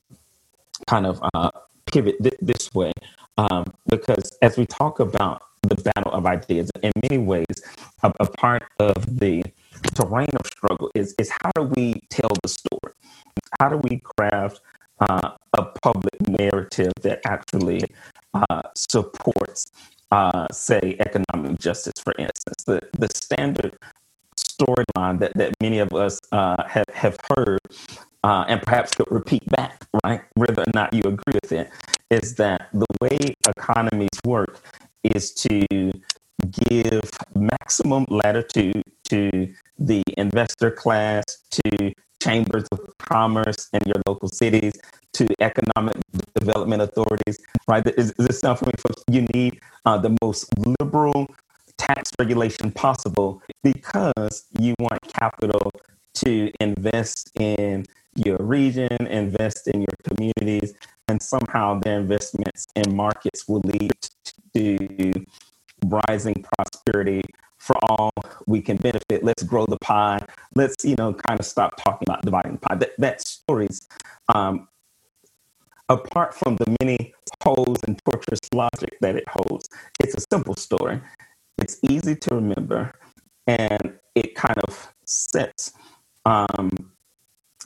[0.88, 1.52] kind of uh,
[1.91, 2.91] pivot th- this way,
[3.38, 7.46] um, because as we talk about the battle of ideas, in many ways,
[8.04, 9.43] a, a part of the
[9.96, 12.93] terrain of struggle is, is how do we tell the story?
[13.60, 14.62] How do we craft
[15.00, 17.84] uh, a public narrative that actually
[18.34, 19.72] uh, supports,
[20.12, 22.63] uh, say, economic justice, for instance.
[22.65, 23.78] The, the standard
[24.38, 27.60] storyline that, that many of us uh, have, have heard
[28.24, 31.69] uh, and perhaps could repeat back, right, whether or not you agree with it,
[32.10, 34.62] is that the way economies work
[35.04, 35.91] is to
[36.69, 37.02] give
[37.36, 41.93] maximum latitude to the investor class, to
[42.24, 44.74] chambers of commerce in your local cities,
[45.14, 45.96] to economic
[46.40, 47.86] development authorities, right?
[47.98, 48.72] Is, is this something
[49.10, 51.28] you need uh, the most liberal
[51.78, 55.72] tax regulation possible because you want capital
[56.16, 60.74] to invest in your region, invest in your communities,
[61.08, 63.92] and somehow their investments in markets will lead
[64.56, 65.26] to
[66.08, 67.22] rising prosperity
[67.58, 68.12] for all
[68.46, 69.24] we can benefit.
[69.24, 70.26] Let's grow the pie.
[70.56, 72.76] Let's, you know, kind of stop talking about dividing the pie.
[72.76, 73.88] That, that stories
[74.34, 74.68] um,
[75.90, 81.00] apart from the many holes and torturous logic that it holds, it's a simple story.
[81.58, 82.92] It's easy to remember,
[83.48, 85.74] and it kind of sets
[86.26, 86.92] um,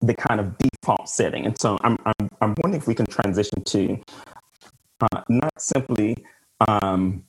[0.02, 1.46] the kind of default setting.
[1.46, 3.98] And so I'm, I'm, I'm wondering if we can transition to
[5.02, 6.18] uh, not simply
[6.68, 7.24] um,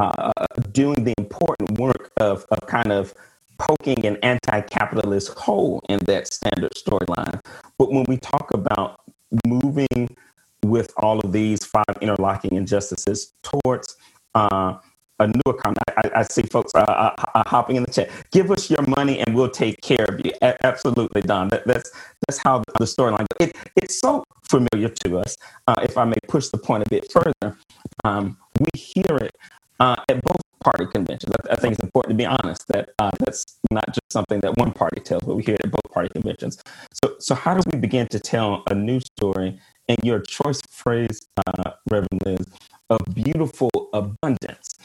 [0.00, 0.32] uh,
[0.72, 3.14] doing the important work of, of kind of
[3.58, 7.40] poking an anti-capitalist hole in that standard storyline.
[7.78, 9.00] But when we talk about
[9.46, 10.16] moving
[10.64, 13.96] with all of these five interlocking injustices towards
[14.34, 14.78] uh,
[15.20, 15.76] a new economy.
[15.98, 18.10] I, I see folks uh, uh, hopping in the chat.
[18.32, 20.32] Give us your money and we'll take care of you.
[20.42, 21.48] A- absolutely, Don.
[21.48, 21.90] That, that's
[22.26, 23.26] that's how the storyline.
[23.38, 25.36] It, it's so familiar to us.
[25.66, 27.56] Uh, if I may push the point a bit further,
[28.04, 29.36] um, we hear it
[29.80, 31.32] uh, at both party conventions.
[31.42, 34.56] I, I, think it's important to be honest that uh, that's not just something that
[34.58, 36.62] one party tells, but we hear it at both party conventions.
[37.02, 39.58] So, so how do we begin to tell a new story?
[39.88, 42.46] And your choice phrase, uh, Reverend Liz,
[42.90, 44.76] of beautiful abundance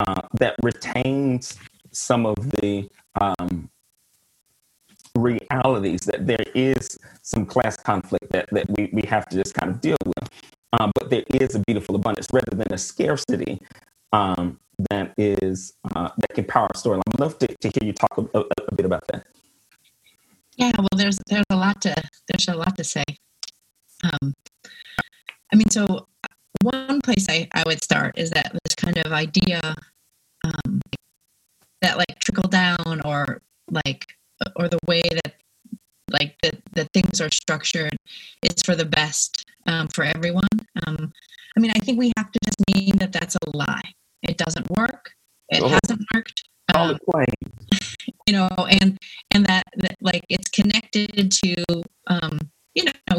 [0.00, 1.56] uh, that retains
[1.92, 2.88] some of the
[3.20, 3.70] um,
[5.14, 9.70] realities that there is some class conflict that, that we, we have to just kind
[9.70, 10.30] of deal with.
[10.72, 13.60] Uh, but there is a beautiful abundance rather than a scarcity
[14.12, 14.58] um,
[14.90, 17.02] that is uh, that can power a storyline.
[17.14, 19.26] I'd love to, to hear you talk a, a, a, bit about that.
[20.56, 21.94] Yeah, well, there's there's a lot to
[22.28, 23.04] there's a lot to say.
[24.04, 24.34] Um,
[25.52, 26.06] I mean, so
[26.62, 29.60] one place I, I would start is that this kind of idea
[30.44, 30.80] um,
[31.82, 33.40] that like trickle down or
[33.70, 34.06] like
[34.56, 35.34] or the way that
[36.10, 37.96] like that that things are structured
[38.42, 40.48] is for the best um, for everyone.
[40.86, 41.12] Um,
[41.56, 43.92] I mean, I think we have to just mean that that's a lie.
[44.22, 45.12] It doesn't work.
[45.48, 46.44] It oh, hasn't worked.
[46.74, 46.98] Um,
[48.26, 48.48] you know,
[48.82, 48.98] and
[49.32, 51.64] and that, that like it's connected to
[52.08, 52.38] um,
[52.74, 53.18] you know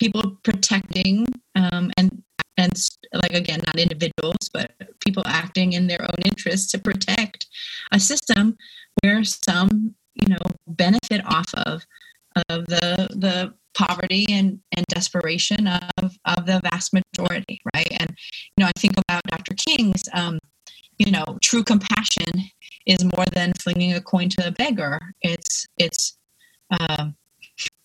[0.00, 2.22] people protecting um, and
[2.56, 2.72] and
[3.12, 7.46] like again not individuals but people acting in their own interests to protect
[7.92, 8.56] a system
[9.02, 11.84] where some, you know, benefit off of
[12.48, 17.88] of the the poverty and, and desperation of, of the vast majority, right?
[18.00, 18.10] And
[18.56, 19.54] you know, I think about Dr.
[19.54, 20.38] King's um,
[20.98, 22.50] you know, true compassion
[22.86, 24.98] is more than flinging a coin to a beggar.
[25.22, 26.18] It's it's
[26.70, 27.08] uh,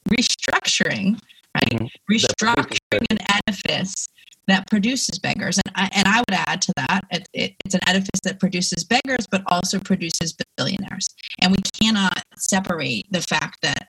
[0.10, 1.20] restructuring,
[1.56, 1.70] right?
[1.70, 2.12] Mm-hmm.
[2.12, 4.08] Restructuring an edifice
[4.48, 5.60] that produces beggars.
[5.66, 8.84] And I, and I would add to that, it, it, it's an edifice that produces
[8.84, 11.08] beggars, but also produces billionaires.
[11.40, 13.88] And we cannot separate the fact that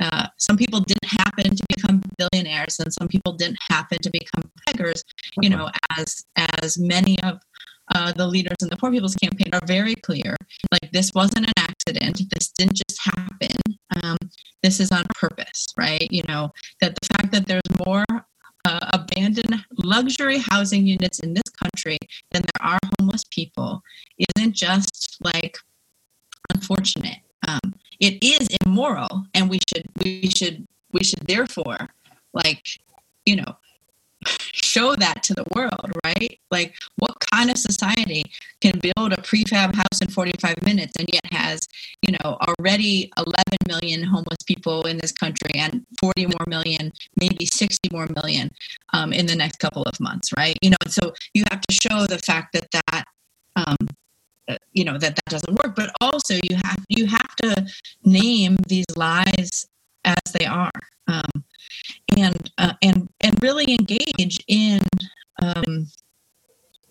[0.00, 4.42] uh, some people didn't happen to become billionaires and some people didn't happen to become
[4.66, 5.04] beggars
[5.40, 7.38] you know as as many of
[7.94, 10.36] uh, the leaders in the Poor People's Campaign are very clear.
[10.70, 12.20] Like, this wasn't an accident.
[12.30, 13.56] This didn't just happen.
[14.02, 14.16] Um,
[14.62, 16.06] this is on purpose, right?
[16.10, 18.04] You know, that the fact that there's more
[18.64, 21.98] uh, abandoned luxury housing units in this country
[22.30, 23.80] than there are homeless people
[24.36, 25.56] isn't just like
[26.52, 27.18] unfortunate.
[27.46, 31.88] Um, it is immoral, and we should we should we should therefore
[32.32, 32.66] like
[33.26, 33.56] you know
[34.26, 36.38] show that to the world, right?
[36.50, 38.24] Like, what kind of society
[38.60, 41.66] can build a prefab house in 45 minutes and yet has,
[42.06, 43.34] you know, already 11
[43.66, 48.50] million homeless people in this country and 40 more million, maybe 60 more million
[48.92, 50.56] um, in the next couple of months, right?
[50.62, 53.04] You know, so you have to show the fact that that,
[53.56, 53.76] um,
[54.72, 57.66] you know, that that doesn't work, but also you have you have to
[58.04, 59.66] name these lies
[60.04, 60.70] as they are.
[61.08, 61.44] Um,
[62.16, 64.80] and uh, and and really engage in
[65.42, 65.86] um,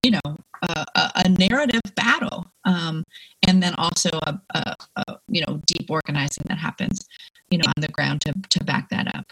[0.03, 0.86] you know a,
[1.16, 3.03] a, narrative battle um,
[3.47, 7.05] and then also a, a, a, you know deep organizing that happens
[7.49, 9.26] you know on the ground to, to back that up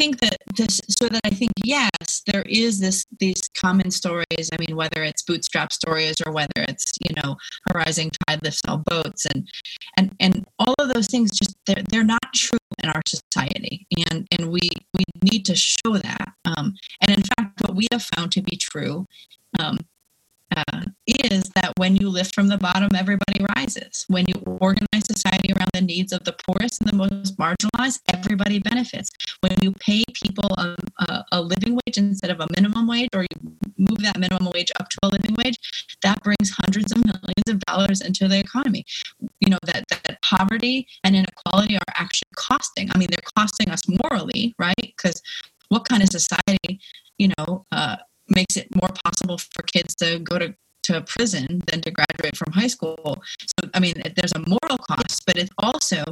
[0.00, 1.90] think that this so that i think yes
[2.26, 4.50] there is this these common stories.
[4.52, 7.36] I mean whether it's bootstrap stories or whether it's you know
[7.70, 9.48] a rising tide lifts all boats and
[9.96, 13.86] and and all of those things just they're, they're not true in our society.
[14.10, 14.60] And and we
[14.94, 16.32] we need to show that.
[16.44, 19.06] Um, and in fact what we have found to be true
[19.58, 19.78] um,
[21.06, 24.04] is that when you lift from the bottom, everybody rises.
[24.08, 28.58] When you organize society around the needs of the poorest and the most marginalized, everybody
[28.58, 29.10] benefits.
[29.40, 33.22] When you pay people a, a, a, living wage instead of a minimum wage, or
[33.22, 35.58] you move that minimum wage up to a living wage,
[36.02, 38.84] that brings hundreds of millions of dollars into the economy.
[39.40, 42.90] You know, that, that poverty and inequality are actually costing.
[42.94, 44.74] I mean, they're costing us morally, right?
[44.80, 45.20] Because
[45.68, 46.80] what kind of society,
[47.18, 47.96] you know, uh,
[48.30, 52.52] makes it more possible for kids to go to to prison than to graduate from
[52.52, 53.22] high school.
[53.40, 56.02] So, I mean, there's a moral cost, but it's also,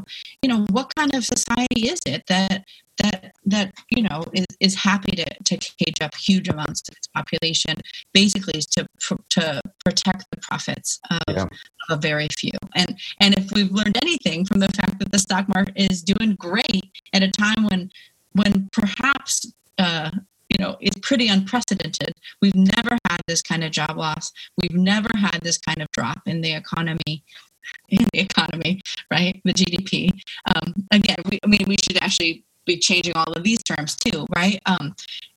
[0.42, 2.64] you know, what kind of society is it that
[2.98, 7.06] that that you know is, is happy to, to cage up huge amounts of its
[7.06, 7.76] population,
[8.12, 8.86] basically to
[9.30, 11.42] to protect the profits of, yeah.
[11.44, 11.50] of
[11.90, 12.58] a very few.
[12.74, 16.34] And and if we've learned anything from the fact that the stock market is doing
[16.34, 17.90] great at a time when
[18.32, 20.10] when perhaps uh,
[20.48, 22.12] you know, is pretty unprecedented.
[22.40, 24.32] We've never had this kind of job loss.
[24.60, 27.24] We've never had this kind of drop in the economy,
[27.88, 28.80] in the economy,
[29.10, 29.40] right?
[29.44, 30.10] The GDP.
[30.54, 34.26] Um, again, we, I mean, we should actually be changing all of these terms too,
[34.34, 34.60] right?
[34.66, 34.94] Um,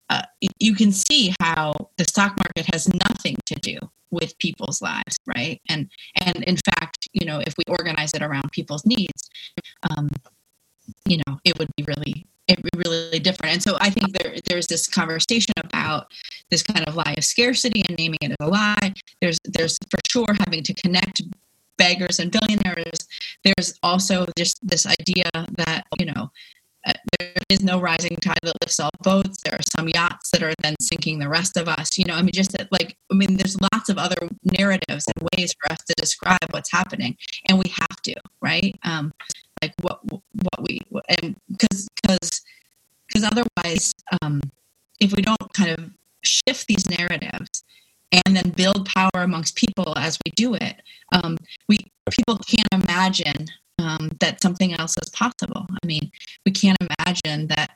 [0.10, 0.24] uh,
[0.60, 3.78] you can see how the stock market has nothing to do
[4.12, 5.62] with people's lives, right?
[5.70, 5.90] And
[6.26, 9.30] and in fact, you know, if we organize it around people's needs,
[9.90, 10.10] um,
[11.06, 13.54] you know, it would be really it really different.
[13.54, 16.08] And so I think there, there's this conversation about
[16.50, 18.94] this kind of lie of scarcity and naming it as a lie.
[19.22, 21.22] There's there's for sure having to connect
[21.78, 23.08] beggars and billionaires.
[23.44, 26.32] There's also just this idea that you know
[26.86, 29.42] uh, there is no rising tide that lifts all boats.
[29.44, 31.98] There are some yachts that are then sinking the rest of us.
[31.98, 35.28] You know, I mean, just that, like, I mean, there's lots of other narratives and
[35.36, 37.18] ways for us to describe what's happening,
[37.48, 38.76] and we have to, right?
[38.84, 39.14] Um,
[39.62, 40.80] like what what we
[41.22, 42.42] and because because
[43.08, 44.42] because otherwise um,
[45.00, 45.90] if we don't kind of
[46.24, 47.64] shift these narratives
[48.12, 50.82] and then build power amongst people as we do it
[51.12, 51.38] um,
[51.68, 51.78] we
[52.10, 53.48] people can't imagine
[53.80, 55.66] um, that something else is possible.
[55.84, 56.12] I mean
[56.46, 57.72] we can't imagine that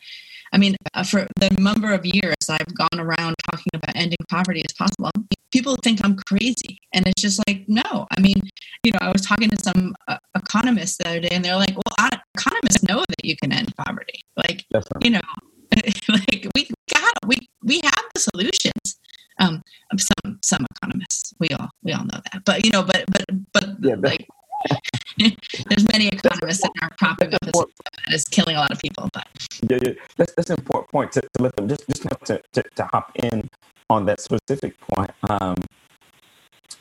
[0.53, 4.63] I mean, uh, for the number of years I've gone around talking about ending poverty
[4.65, 5.11] as possible,
[5.55, 6.79] people think I'm crazy.
[6.93, 8.05] And it's just like, no.
[8.11, 8.41] I mean,
[8.83, 11.75] you know, I was talking to some uh, economists the other day, and they're like,
[11.75, 14.19] well, economists know that you can end poverty.
[14.35, 15.07] Like, Definitely.
[15.07, 15.27] you know,
[16.09, 18.99] like we got, we we have the solutions.
[19.39, 19.61] Um,
[19.97, 23.65] some some economists, we all we all know that, but you know, but but but
[23.81, 24.27] yeah, like
[25.17, 29.09] There's many economists that are propping up this that is killing a lot of people.
[29.13, 29.27] But
[29.69, 29.93] yeah, yeah.
[30.17, 33.11] That's, that's an important point to, to let them just just to, to, to hop
[33.15, 33.49] in
[33.89, 35.11] on that specific point.
[35.29, 35.55] Um,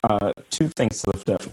[0.03, 1.43] uh, two things to lift up.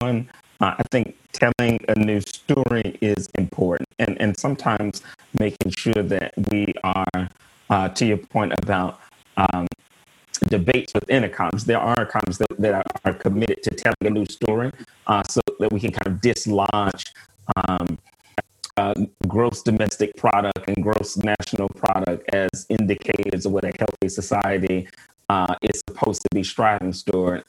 [0.00, 0.30] One,
[0.60, 5.02] uh, I think telling a new story is important, and and sometimes
[5.38, 7.28] making sure that we are,
[7.70, 9.00] uh, to your point about
[9.36, 9.66] um,
[10.48, 11.64] debates within economists.
[11.64, 14.72] There are economists that, that are, are, committed to telling a new story,
[15.06, 17.04] uh, so that we can kind of dislodge.
[17.56, 17.98] Um,
[18.80, 18.94] uh,
[19.28, 24.88] gross domestic product and gross national product as indicators of what a healthy society
[25.28, 27.44] uh, is supposed to be striving toward,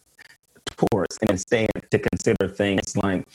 [0.66, 3.26] towards, and instead to consider things like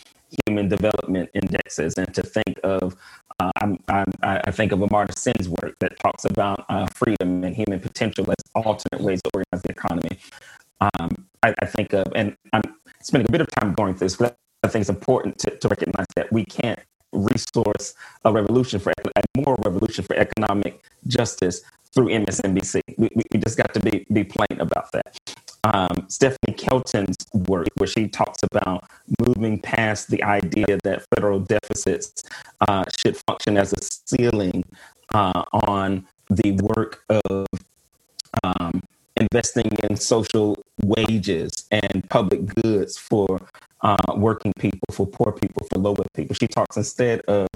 [0.46, 2.96] human development indexes and to think of
[3.38, 7.54] uh, I'm, I'm, i think of Amartya Sen's work that talks about uh, freedom and
[7.54, 10.18] human potential as alternate ways to organize the economy.
[10.80, 12.62] Um, I, I, think of, and I'm
[13.02, 15.68] spending a bit of time going through this, but I think it's important to, to
[15.68, 16.80] recognize that we can't
[17.16, 17.94] resource
[18.24, 21.62] a revolution for a moral revolution for economic justice
[21.94, 22.80] through MSNBC.
[22.98, 25.18] We, we just got to be be plain about that.
[25.64, 28.84] Um, Stephanie Kelton's work, where she talks about
[29.26, 32.22] moving past the idea that federal deficits
[32.68, 34.62] uh, should function as a ceiling
[35.12, 37.46] uh, on the work of
[39.20, 43.40] investing in social wages and public goods for
[43.82, 46.34] uh, working people, for poor people, for lower people.
[46.34, 47.48] She talks instead of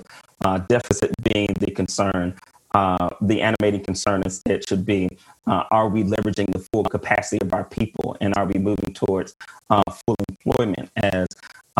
[0.44, 2.34] uh, deficit being the concern,
[2.74, 5.08] uh, the animating concern instead should be
[5.46, 9.34] uh, are we leveraging the full capacity of our people and are we moving towards
[9.70, 11.26] uh, full employment as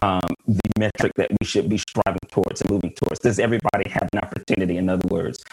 [0.02, 3.20] um, the metric that we should be striving towards and moving towards?
[3.20, 5.44] Does everybody have an opportunity, in other words,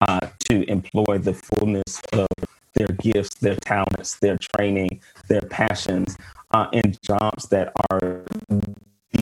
[0.00, 2.26] uh, to employ the fullness of
[2.80, 6.16] their gifts, their talents, their training, their passions
[6.52, 8.24] uh, in jobs that are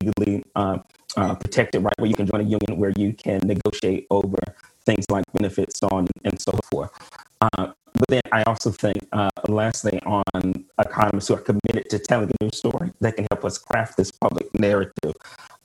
[0.01, 0.79] legally uh,
[1.17, 1.95] uh, protected, right?
[1.99, 4.39] Where you can join a union, where you can negotiate over
[4.87, 6.91] things like benefits, on and so forth.
[7.41, 12.31] Uh, but then I also think, uh, lastly, on economists who are committed to telling
[12.31, 15.15] a new story that can help us craft this public narrative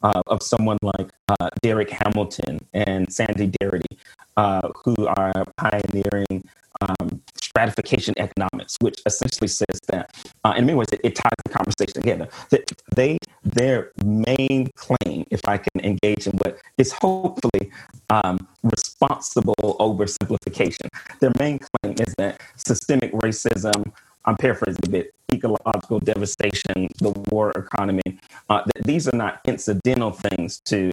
[0.01, 3.97] uh, of someone like uh, Darrick Hamilton and Sandy Darity,
[4.35, 6.43] uh, who are pioneering
[6.81, 7.21] um,
[7.55, 12.01] stratification economics, which essentially says that, uh, in many ways, it, it, ties the conversation
[12.01, 12.27] together.
[12.49, 17.71] That they, their main claim, if I can engage in what is hopefully
[18.09, 20.87] um, responsible oversimplification,
[21.19, 23.91] their main claim is that systemic racism,
[24.25, 30.11] I'm paraphrasing a bit, ecological devastation, the war economy, uh, that these are not incidental
[30.11, 30.91] things to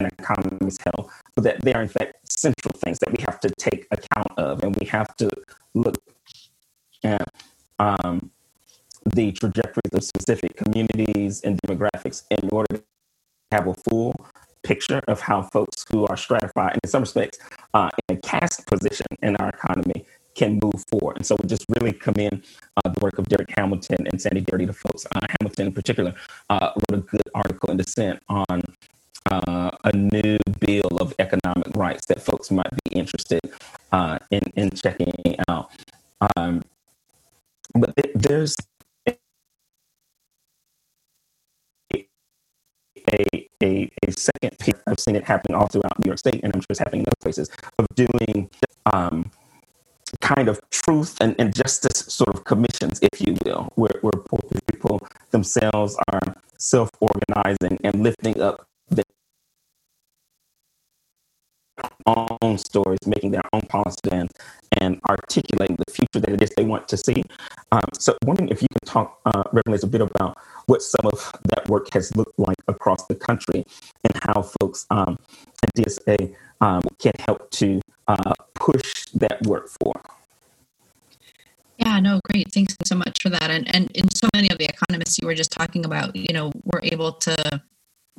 [0.00, 3.50] an economy's health, but that they are in fact central things that we have to
[3.58, 5.30] take account of, and we have to
[5.76, 5.96] look
[7.04, 7.32] at
[7.78, 8.30] um,
[9.14, 12.82] the trajectories of specific communities and demographics in order to
[13.52, 14.14] have a full
[14.64, 17.38] picture of how folks who are stratified and in some respects
[17.74, 20.04] uh, in a caste position in our economy
[20.34, 21.16] can move forward.
[21.16, 22.44] And so we just really commend
[22.76, 26.14] uh, the work of Darrick Hamilton and Sandy Darity, the folks, uh, Hamilton in particular,
[26.50, 28.60] uh, wrote a good article in Dissent on
[29.30, 33.40] uh, a new bill of economic rights that folks might be interested
[33.92, 35.12] uh, in, in checking
[35.48, 35.70] out.
[36.36, 36.62] Um,
[37.74, 38.56] but there's
[43.12, 46.54] a, a, a second piece, I've seen it happen all throughout New York State, and
[46.54, 48.50] I'm sure it's happening in other places, of doing
[48.92, 49.30] um,
[50.20, 54.40] kind of truth and, and, justice sort of commissions, if you will, where, where poor
[54.70, 55.00] people
[55.30, 58.66] themselves are self organizing and lifting up
[62.06, 64.30] own stories, making their own policy plans,
[64.80, 67.22] and articulating the future that it is they want to see.
[67.72, 71.32] Um, so, wondering if you can talk, uh, Reverend a bit about what some of
[71.44, 73.64] that work has looked like across the country
[74.04, 75.18] and how folks um,
[75.62, 80.02] at DSA um, can help to uh, push that work forward.
[81.78, 82.52] Yeah, no, great.
[82.52, 83.50] Thanks so much for that.
[83.50, 86.52] And and in so many of the economists you were just talking about, you know,
[86.64, 87.62] were able to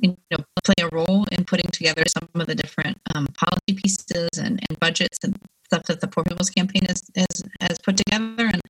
[0.00, 4.28] you know play a role in putting together some of the different um, policy pieces
[4.38, 8.46] and, and budgets and stuff that the Poor People's Campaign has, has, has put together.
[8.52, 8.60] And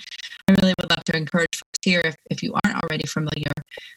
[0.48, 3.50] I really would love to encourage folks here, if, if you aren't already familiar,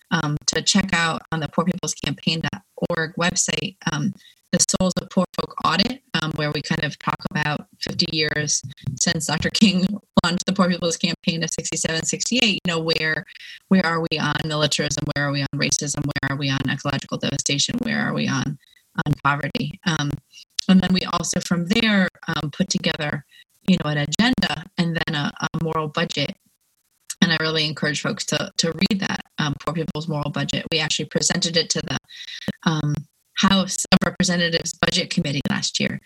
[0.09, 4.13] um, to check out on the Poor People's Campaign.org website um,
[4.51, 8.61] the Souls of Poor Folk audit, um, where we kind of talk about 50 years
[8.99, 9.49] since Dr.
[9.49, 9.85] King
[10.23, 12.43] launched the Poor People's Campaign of 67, 68.
[12.43, 13.25] You know, where
[13.69, 15.03] where are we on militarism?
[15.15, 16.05] Where are we on racism?
[16.05, 17.77] Where are we on ecological devastation?
[17.83, 18.57] Where are we on
[19.05, 19.79] on poverty?
[19.85, 20.11] Um,
[20.67, 23.25] and then we also from there um, put together,
[23.67, 26.35] you know, an agenda and then a, a, moral budget.
[27.21, 30.65] And I really encourage folks to to read that um, Poor People's Moral Budget.
[30.71, 31.97] We actually presented it to the
[32.63, 32.93] um,
[33.41, 35.99] House of Representatives Budget Committee last year,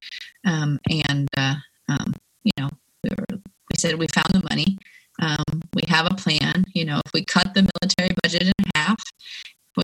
[0.45, 0.79] um,
[1.09, 1.55] and uh,
[1.89, 2.13] um,
[2.43, 2.69] you know
[3.03, 4.77] we, were, we, said we found the money.
[5.21, 6.65] Um, we have a plan.
[6.73, 8.99] You know, if we cut the military budget in half.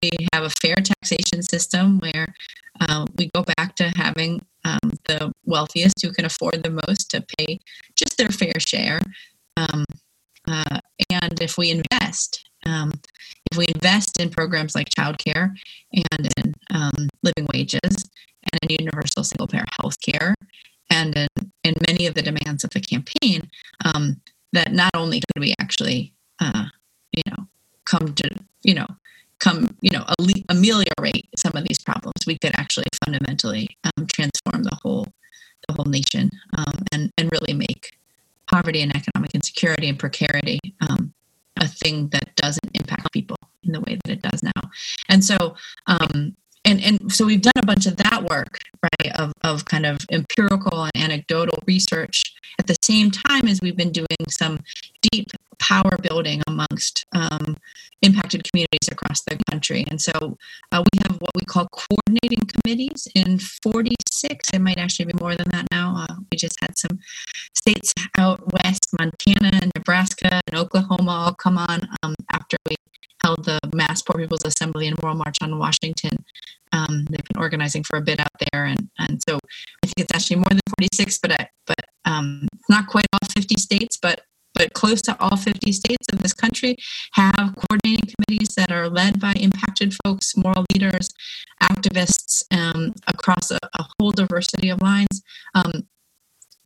[0.01, 2.33] We have a fair taxation system where
[2.79, 7.25] uh, we go back to having um, the wealthiest who can afford the most to
[7.37, 7.59] pay
[7.95, 9.01] just their fair share.
[9.57, 9.83] Um,
[10.47, 10.79] uh,
[11.09, 12.93] and if we invest, um,
[13.51, 15.53] if we invest in programs like childcare
[15.91, 18.09] and in um, living wages
[18.51, 20.33] and in universal single payer health care
[20.89, 21.27] and in,
[21.63, 23.49] in many of the demands of the campaign,
[23.85, 24.21] um,
[24.53, 26.65] that not only could we actually, uh,
[27.11, 27.47] you know,
[27.85, 28.29] come to,
[28.63, 28.87] you know,
[29.39, 30.05] come, you know,
[30.49, 35.07] ameliorate some of these problems, we could actually fundamentally um, transform the whole,
[35.67, 37.91] the whole nation, um, and and really make
[38.47, 41.13] poverty and economic insecurity and precarity um,
[41.57, 44.69] a thing that doesn't impact people in the way that it does now.
[45.09, 45.55] And so,
[45.87, 49.11] um, and and so we've done a bunch of that work, right?
[49.15, 52.23] Of of kind of empirical and anecdotal research
[52.59, 54.59] at the same time as we've been doing some
[55.11, 57.55] deep power building amongst um,
[58.01, 59.85] impacted communities across the country.
[59.89, 60.37] And so
[60.71, 64.49] uh, we have what we call coordinating committees in 46.
[64.53, 66.05] It might actually be more than that now.
[66.09, 66.99] Uh, we just had some
[67.55, 72.75] states out west, Montana and Nebraska and Oklahoma all come on um, after we
[73.23, 76.17] held the Mass Poor People's Assembly and Moral March on Washington.
[76.71, 79.39] Um, they've been organizing for a bit out there, and and so
[79.83, 83.55] I think it's actually more than 46, but I, but um, not quite all 50
[83.57, 84.21] states, but
[84.53, 86.75] but close to all 50 states of this country
[87.13, 91.09] have coordinating committees that are led by impacted folks, moral leaders,
[91.63, 95.21] activists um, across a, a, whole diversity of lines.
[95.55, 95.87] Um,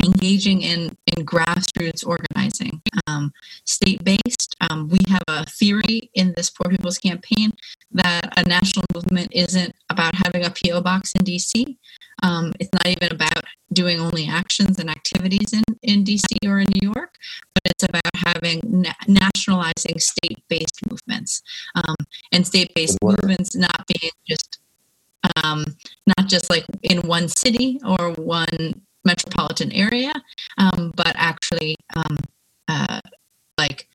[0.05, 2.81] engaging in, in grassroots organizing.
[3.07, 3.33] Um,
[3.65, 7.51] state based, um, we have a theory in this Poor People's Campaign
[7.91, 11.77] that a national movement isn't about having a PO box in DC.
[12.23, 13.43] Um, it's not even about
[13.73, 17.17] doing only actions and activities in, in DC or in New York,
[17.53, 21.41] but it's about having na- nationalizing state based movements
[21.75, 21.95] um,
[22.31, 24.59] and state based movements not being just
[25.43, 25.65] um,
[26.05, 30.13] not just like in one city or one metropolitan area,
[30.57, 32.17] um, but actually um,
[32.67, 32.99] uh,
[33.57, 33.87] like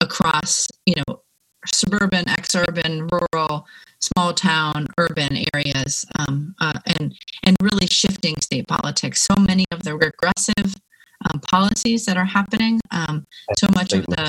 [0.00, 1.22] across, you know,
[1.66, 3.66] suburban, exurban, rural,
[4.00, 9.22] small town, urban areas, um, uh, and and really shifting state politics.
[9.22, 10.74] So many of the regressive
[11.24, 14.28] um, policies that are happening, um, so much of the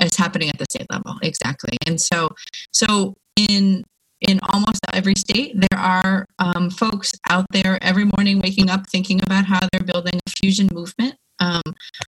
[0.00, 1.76] is happening at the state level, exactly.
[1.86, 2.30] And so,
[2.72, 3.84] so in
[4.22, 9.20] in almost every state, there are um, folks out there every morning waking up thinking
[9.22, 11.62] about how they're building a fusion movement, um,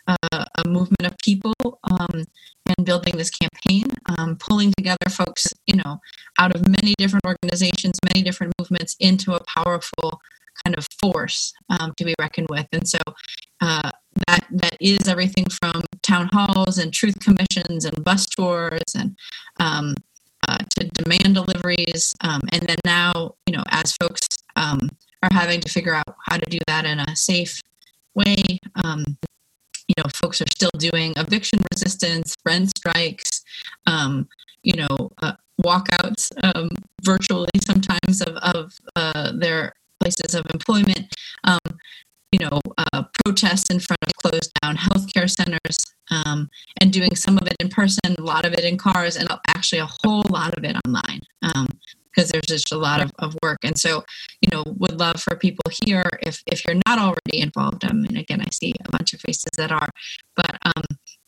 [0.06, 1.54] uh, a movement of people,
[1.84, 2.24] um,
[2.66, 3.84] and building this campaign,
[4.16, 6.00] um, pulling together folks, you know,
[6.38, 10.20] out of many different organizations, many different movements into a powerful
[10.64, 12.66] kind of force um, to be reckoned with.
[12.72, 12.98] And so
[13.60, 13.90] uh,
[14.28, 19.16] that that is everything from town halls and truth commissions and bus tours and
[19.58, 19.94] um,
[20.48, 22.14] uh, to demand deliveries.
[22.20, 24.26] Um, and then now, you know, as folks
[24.56, 24.90] um,
[25.22, 27.60] are having to figure out how to do that in a safe
[28.14, 28.36] way,
[28.84, 29.04] um,
[29.88, 33.42] you know, folks are still doing eviction resistance, rent strikes,
[33.86, 34.28] um,
[34.62, 36.68] you know, uh, walkouts um,
[37.02, 41.14] virtually sometimes of, of uh, their places of employment.
[41.44, 41.58] Um,
[42.32, 45.76] you know, uh, protests in front of closed down healthcare centers,
[46.14, 46.48] um,
[46.80, 49.80] and doing some of it in person, a lot of it in cars, and actually
[49.80, 51.20] a whole lot of it online.
[51.42, 51.66] Um,
[52.14, 53.58] because there's just a lot of, of work.
[53.64, 54.04] And so,
[54.40, 58.16] you know, would love for people here, if, if you're not already involved, I mean,
[58.16, 59.88] again, I see a bunch of faces that are,
[60.36, 60.84] but um,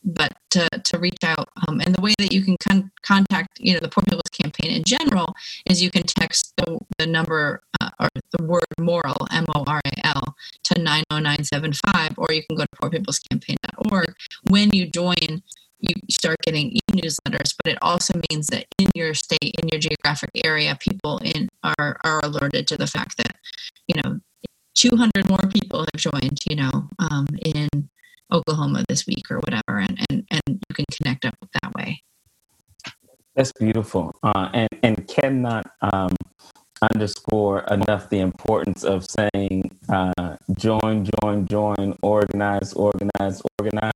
[0.07, 1.49] but to, to reach out.
[1.67, 4.71] Um, and the way that you can con- contact, you know, the Poor People's Campaign
[4.71, 5.35] in general
[5.69, 9.81] is you can text the, the number uh, or the word moral, M O R
[9.85, 10.26] A L,
[10.63, 14.15] to 90975, or you can go to poorpeoplescampaign.org.
[14.49, 15.43] When you join,
[15.79, 20.31] you start getting e-newsletters, but it also means that in your state, in your geographic
[20.43, 23.35] area, people in are are alerted to the fact that,
[23.87, 24.19] you know,
[24.75, 27.89] 200 more people have joined, you know, um, in
[28.31, 32.03] Oklahoma this week or whatever, and and, and you can connect up that way.
[33.35, 36.15] That's beautiful, uh, and and cannot um,
[36.81, 43.91] underscore enough the importance of saying uh, join, join, join, organize, organize, organize.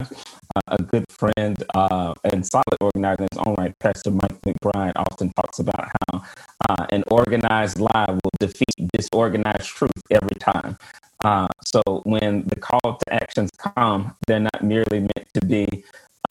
[0.55, 4.93] Uh, a good friend uh, and solid organizer in his own right, Pastor Mike McBride,
[4.95, 6.23] often talks about how
[6.69, 10.77] uh, an organized lie will defeat disorganized truth every time.
[11.23, 15.83] Uh, so when the call to actions come, they're not merely meant to be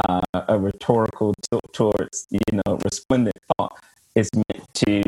[0.09, 3.76] uh, a rhetorical tilt towards, you know, resplendent thought.
[4.14, 5.03] It's meant to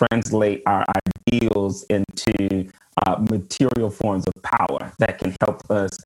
[0.00, 0.84] translate our
[1.28, 2.68] ideals into
[3.06, 5.98] uh, material forms of power that can help us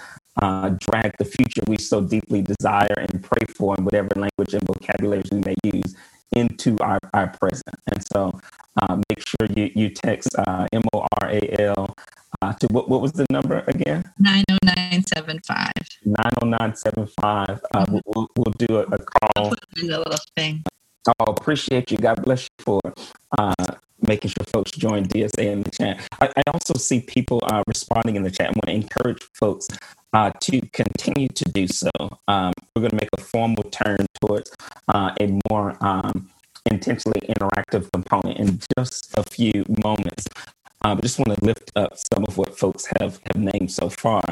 [0.42, 4.62] uh, drag the future we so deeply desire and pray for in whatever language and
[4.66, 5.94] vocabulary we may use
[6.32, 7.76] into our, our present.
[7.92, 8.38] And so
[8.80, 11.94] uh, make sure you, you text uh, M O R A L
[12.42, 14.04] uh, to what, what was the number again?
[14.18, 15.72] 90975.
[16.04, 17.48] 90975.
[17.48, 17.98] Uh, mm-hmm.
[18.06, 19.54] we'll, we'll do a, a call.
[19.76, 20.64] in the little thing.
[21.06, 21.98] Oh, appreciate you.
[21.98, 22.80] God bless you for
[23.38, 23.54] uh,
[24.08, 26.00] making sure folks join DSA in the chat.
[26.20, 28.48] I, I also see people uh, responding in the chat.
[28.48, 29.68] I want to encourage folks
[30.12, 31.90] uh, to continue to do so.
[32.28, 34.54] Um, we're going to make a formal turn towards
[34.88, 36.30] uh, a more um,
[36.70, 40.26] intentionally interactive component in just a few moments.
[40.82, 43.88] Uh, but just want to lift up some of what folks have, have named so
[43.88, 44.22] far.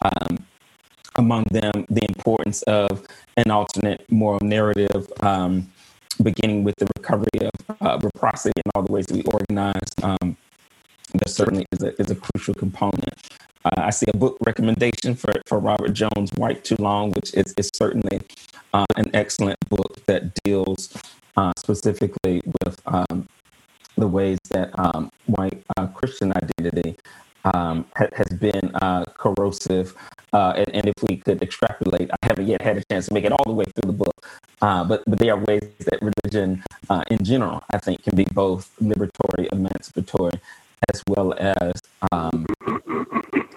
[0.00, 0.38] Um,
[1.16, 3.04] among them, the importance of
[3.36, 5.70] an alternate moral narrative, um,
[6.22, 9.90] beginning with the recovery of uh, and all the ways that we organize.
[10.02, 10.36] Um,
[11.14, 13.14] that certainly is a, is a crucial component.
[13.64, 17.54] Uh, I see a book recommendation for, for Robert Jones, White Too Long, which is,
[17.56, 18.20] is certainly
[18.72, 20.96] uh, an excellent book that deals
[21.36, 23.28] uh, specifically with um,
[23.96, 26.96] the ways that um, white uh, Christian identity
[27.44, 29.94] um, ha- has been uh, corrosive.
[30.32, 33.24] Uh, and, and, if we could extrapolate, I haven't yet had a chance to make
[33.24, 34.26] it all the way through the book,
[34.60, 38.26] uh, but but there are ways that religion, uh, in general, I think, can be
[38.34, 40.38] both liberatory, emancipatory,
[40.92, 41.72] as well as
[42.12, 42.44] um,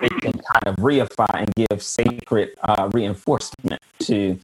[0.02, 4.40] it can kind of reify and give sacred uh, reinforcement to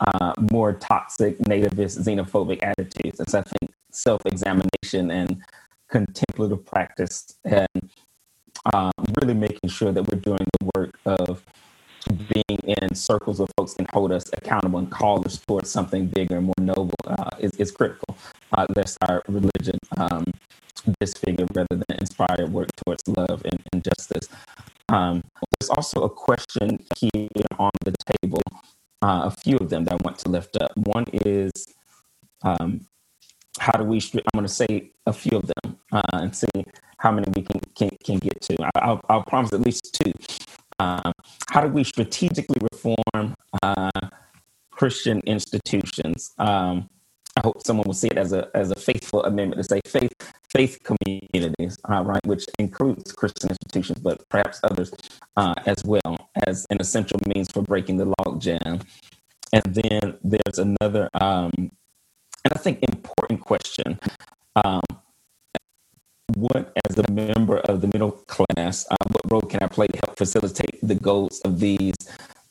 [0.00, 3.18] uh, more toxic, nativist, xenophobic attitudes.
[3.18, 5.42] And so I think self examination and
[5.88, 7.90] contemplative practice and
[8.72, 11.42] um, really making sure that we're doing the work of
[12.08, 16.36] being in circles of folks can hold us accountable and call us towards something bigger
[16.36, 18.16] and more noble uh, is, is critical.
[18.52, 20.24] Uh, lest our religion um,
[21.00, 24.28] disfigure rather than inspire work towards love and, and justice.
[24.88, 25.22] Um,
[25.58, 28.42] there's also a question here on the table,
[29.00, 30.72] uh, a few of them that I want to lift up.
[30.76, 31.50] One is
[32.42, 32.86] um,
[33.58, 36.48] how do we, I'm going to say a few of them uh, and see
[36.98, 38.56] how many we can, can, can get to.
[38.76, 40.12] I'll, I'll promise at least two.
[40.78, 41.12] Uh,
[41.50, 43.90] how do we strategically reform uh,
[44.70, 46.32] Christian institutions?
[46.38, 46.88] Um,
[47.36, 50.12] I hope someone will see it as a as a faithful amendment to say faith
[50.50, 54.92] faith communities, uh, right, which includes Christian institutions, but perhaps others
[55.36, 58.82] uh, as well as an essential means for breaking the logjam.
[59.52, 61.70] And then there's another, um,
[62.44, 63.98] and I think important question:
[64.64, 64.82] um,
[66.34, 70.00] What, as a member of the middle class, uh, what role can I play to
[70.06, 71.94] help facilitate the goals of these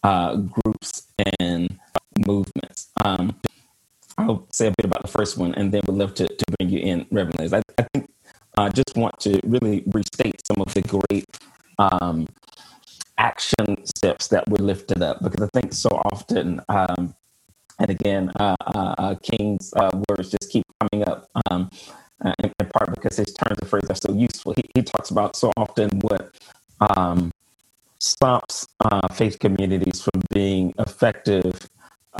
[0.03, 1.07] uh, groups
[1.39, 1.79] and
[2.25, 2.89] movements?
[3.03, 3.35] Um,
[4.17, 6.69] I'll say a bit about the first one, and then we'd love to, to bring
[6.69, 7.53] you in, Reverend Liz.
[7.53, 8.11] I, I think
[8.57, 11.25] I just want to really restate some of the great
[11.79, 12.27] um,
[13.17, 17.15] action steps that were lifted up because I think so often, um,
[17.81, 19.73] and again, uh, uh, uh King's
[20.09, 21.29] words just keep coming up.
[21.49, 21.69] Um,
[22.23, 24.53] in, in, part because his turns of phrase are so useful.
[24.55, 26.35] He, he talks about so often what
[26.95, 27.31] um,
[27.97, 28.67] stops
[29.13, 31.67] faith communities from being effective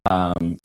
[0.10, 0.58] um,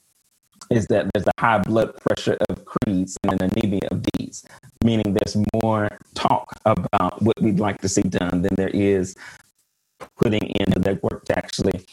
[0.71, 4.47] is that there's a high blood pressure of creeds and an anemia of deeds,
[4.83, 9.15] meaning there's more talk about what we'd like to see done than there is
[10.17, 11.85] putting in the work to actually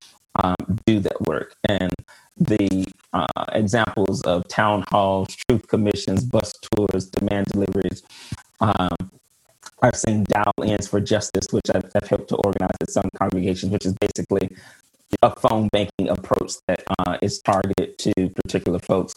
[0.44, 1.56] um, do that work.
[1.68, 1.94] And
[2.38, 8.04] the uh, examples of town halls, truth commissions, bus tours, demand deliveries.
[8.60, 9.12] Um,
[9.82, 13.72] I've seen dial ins for justice, which I've, I've, helped to organize at some congregations,
[13.72, 14.50] which is basically
[15.22, 19.14] a phone banking approach that uh, is targeted to particular folks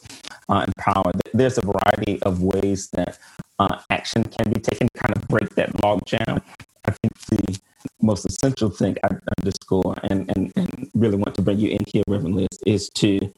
[0.48, 1.10] uh, in power.
[1.32, 3.18] There's a variety of ways that
[3.58, 6.42] uh, action can be taken to kind of break that logjam.
[6.84, 7.58] I think the
[8.00, 12.02] most essential thing I underscore and, and, and really want to bring you in here,
[12.08, 13.32] Reverend Liz, is to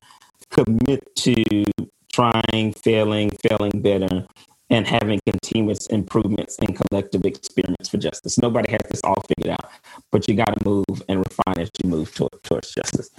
[0.51, 1.65] commit to
[2.13, 4.27] trying, failing, failing better,
[4.71, 8.39] and having continuous improvements and collective experiments for justice.
[8.39, 9.71] Nobody has this all figured out,
[10.11, 13.11] but you got to move and refine as you move toward, towards justice.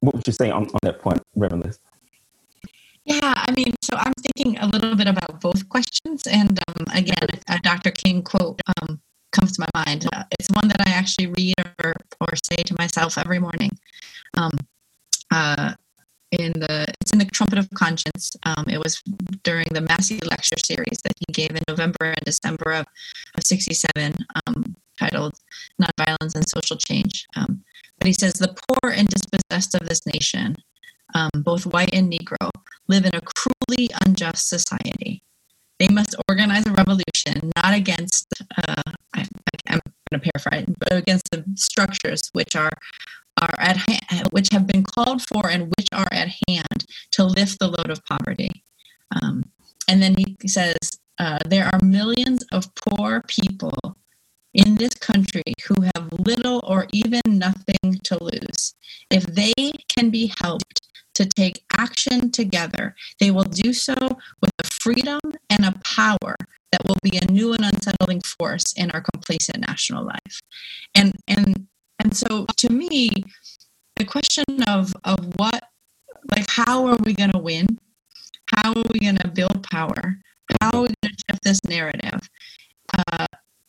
[0.00, 1.78] What would you say on, on that point, Reverend Liz?
[3.04, 6.26] Yeah, I mean, so I'm thinking a little bit about both questions.
[6.26, 7.92] And um, again, a Dr.
[7.92, 9.00] King quote um,
[9.32, 10.06] comes to my mind.
[10.12, 13.70] Uh, it's one that I actually read or, or say to myself every morning.
[14.36, 14.52] Um,
[15.30, 15.74] uh,
[16.32, 19.00] in the it's in the trumpet of conscience um, it was
[19.44, 22.86] during the massey lecture series that he gave in november and december of,
[23.36, 24.14] of 67
[24.46, 25.38] um, titled
[25.80, 27.62] nonviolence and social change um,
[27.98, 30.56] but he says the poor and dispossessed of this nation
[31.14, 32.50] um, both white and negro
[32.88, 35.22] live in a cruelly unjust society
[35.78, 38.82] they must organize a revolution not against uh,
[39.14, 39.26] I,
[39.68, 42.72] i'm going to paraphrase but against the structures which are
[43.40, 47.58] are at hand, which have been called for and which are at hand to lift
[47.58, 48.62] the load of poverty.
[49.22, 49.44] Um,
[49.88, 50.76] and then he says,
[51.18, 53.96] uh, there are millions of poor people
[54.54, 58.74] in this country who have little or even nothing to lose.
[59.10, 59.52] If they
[59.88, 60.80] can be helped
[61.16, 63.94] to take action together, they will do so
[64.40, 66.36] with a freedom and a power
[66.72, 70.40] that will be a new and unsettling force in our complacent national life.
[70.94, 71.66] And and
[71.98, 73.10] and so to me,
[73.96, 75.62] the question of of what
[76.34, 77.78] like how are we going to win?
[78.54, 80.18] How are we going to build power?
[80.60, 82.20] How are we going to shift this narrative?
[82.96, 83.26] Uh,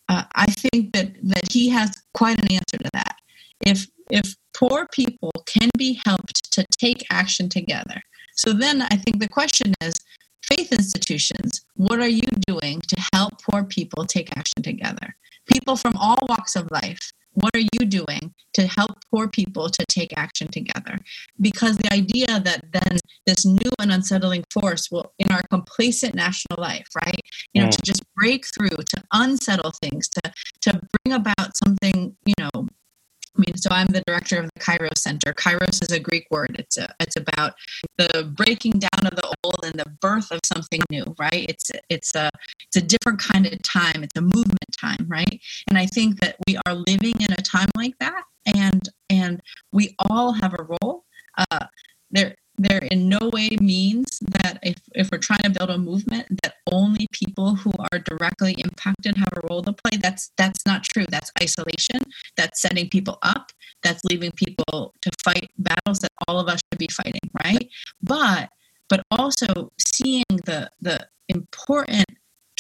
[0.10, 3.16] uh, I think that that he has quite an answer to that.
[3.62, 8.02] If if poor people can be helped to take action together,
[8.36, 9.96] so then I think the question is,
[10.44, 15.16] faith institutions, what are you doing to help poor people take action together?
[15.52, 19.86] People from all walks of life, what are you doing to help poor people to
[19.88, 20.98] take action together?
[21.40, 22.98] Because the idea that then
[23.28, 27.22] this new and unsettling force will, in our complacent national life, right?
[27.54, 27.72] You know, mm.
[27.72, 30.22] to just break through, to unsettle things, to
[30.62, 32.68] to bring about something, you know,
[33.38, 35.34] I mean, so I'm the director of the Kairos Center.
[35.34, 36.56] Kairos is a Greek word.
[36.58, 37.54] It's a, it's about
[37.98, 41.46] the breaking down of the old and the birth of something new, right?
[41.48, 42.30] It's it's a
[42.66, 44.04] it's a different kind of time.
[44.04, 45.40] It's a movement time, right?
[45.70, 48.24] And I think that we are living in a time like that,
[48.56, 51.06] and and we all have a role.
[51.38, 51.68] Uh,
[52.10, 56.28] there there in no way means that if, if we're trying to build a movement
[56.42, 59.98] that only people who are directly impacted have a role to play.
[60.02, 61.06] That's that's not true.
[61.10, 62.00] That's isolation.
[62.36, 63.52] That's setting people up.
[63.84, 67.70] That's leaving people to fight battles that all of us should be fighting right?
[68.02, 68.50] But
[68.90, 72.06] but also seeing the the important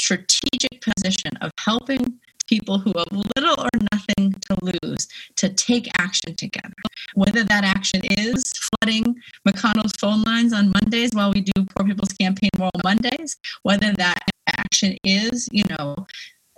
[0.07, 6.33] strategic position of helping people who have little or nothing to lose to take action
[6.33, 6.81] together.
[7.13, 12.13] Whether that action is flooding McConnell's phone lines on Mondays while we do Poor People's
[12.13, 14.19] Campaign Moral Mondays, whether that
[14.57, 16.07] action is, you know,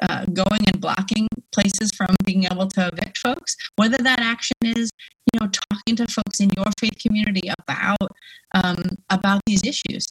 [0.03, 4.91] uh, going and blocking places from being able to evict folks, whether that action is,
[5.33, 8.09] you know, talking to folks in your faith community about
[8.53, 10.05] um, about these issues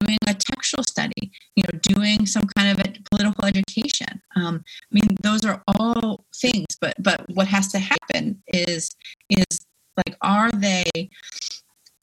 [0.00, 4.20] doing a textual study, you know, doing some kind of a political education.
[4.36, 8.90] Um, I mean, those are all things, but but what has to happen is
[9.30, 9.66] is
[9.96, 10.84] like, are they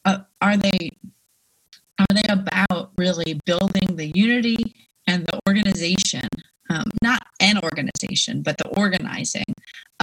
[0.05, 0.91] uh, are they
[1.99, 4.75] are they about really building the unity
[5.07, 6.27] and the organization,
[6.69, 9.53] um, not an organization, but the organizing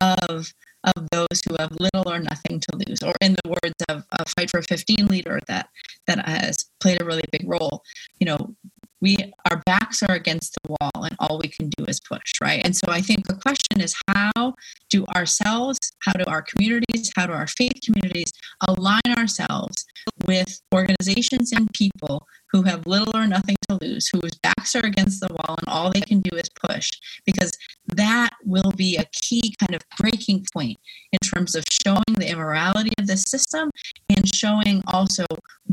[0.01, 0.53] of
[0.85, 4.25] of those who have little or nothing to lose, or in the words of a
[4.29, 5.69] Fight for 15 leader that
[6.09, 7.83] that has played a really big role,
[8.19, 8.55] you know,
[9.01, 9.17] we
[9.49, 12.61] our backs are against the wall and all we can do is push right?
[12.65, 14.55] And so i think the question is how
[14.91, 18.33] do ourselves how do our communities how do our faith communities
[18.67, 19.87] align ourselves
[20.27, 25.21] with organizations and people who have little or nothing to lose, whose backs are against
[25.21, 26.89] the wall and all they can do is push,
[27.27, 27.53] because
[27.97, 30.79] that will be a key kind of breaking point
[31.13, 33.71] in terms of showing the immorality of the system
[34.09, 35.25] and showing also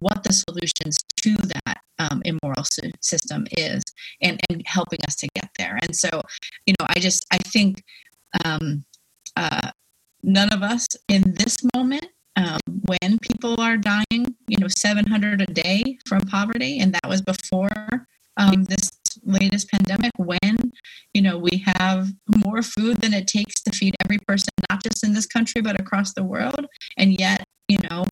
[0.02, 2.66] what the solutions to that um, immoral
[3.02, 3.84] system is
[4.22, 5.80] and, and helping us to get there.
[5.82, 6.10] And so,
[6.66, 7.84] you know, I just, I think
[8.44, 8.84] um,
[9.36, 9.72] uh,
[10.24, 15.46] none of us in this moment um, when people are dying, you know, 700 a
[15.46, 18.08] day from poverty, and that was before
[18.38, 18.92] um, this
[19.26, 20.12] latest pandemic.
[20.18, 20.72] When
[21.14, 22.10] you know we have
[22.46, 25.80] more food than it takes to feed every person, not just in this country but
[25.80, 26.66] across the world,
[26.98, 28.06] and yet you know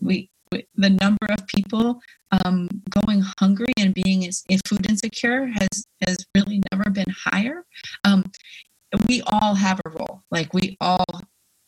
[0.00, 2.00] we, the number of people
[2.44, 4.28] um, going hungry and being
[4.66, 7.64] food insecure has has really never been higher.
[8.04, 8.24] Um,
[9.08, 10.22] we all have a role.
[10.30, 11.04] Like we all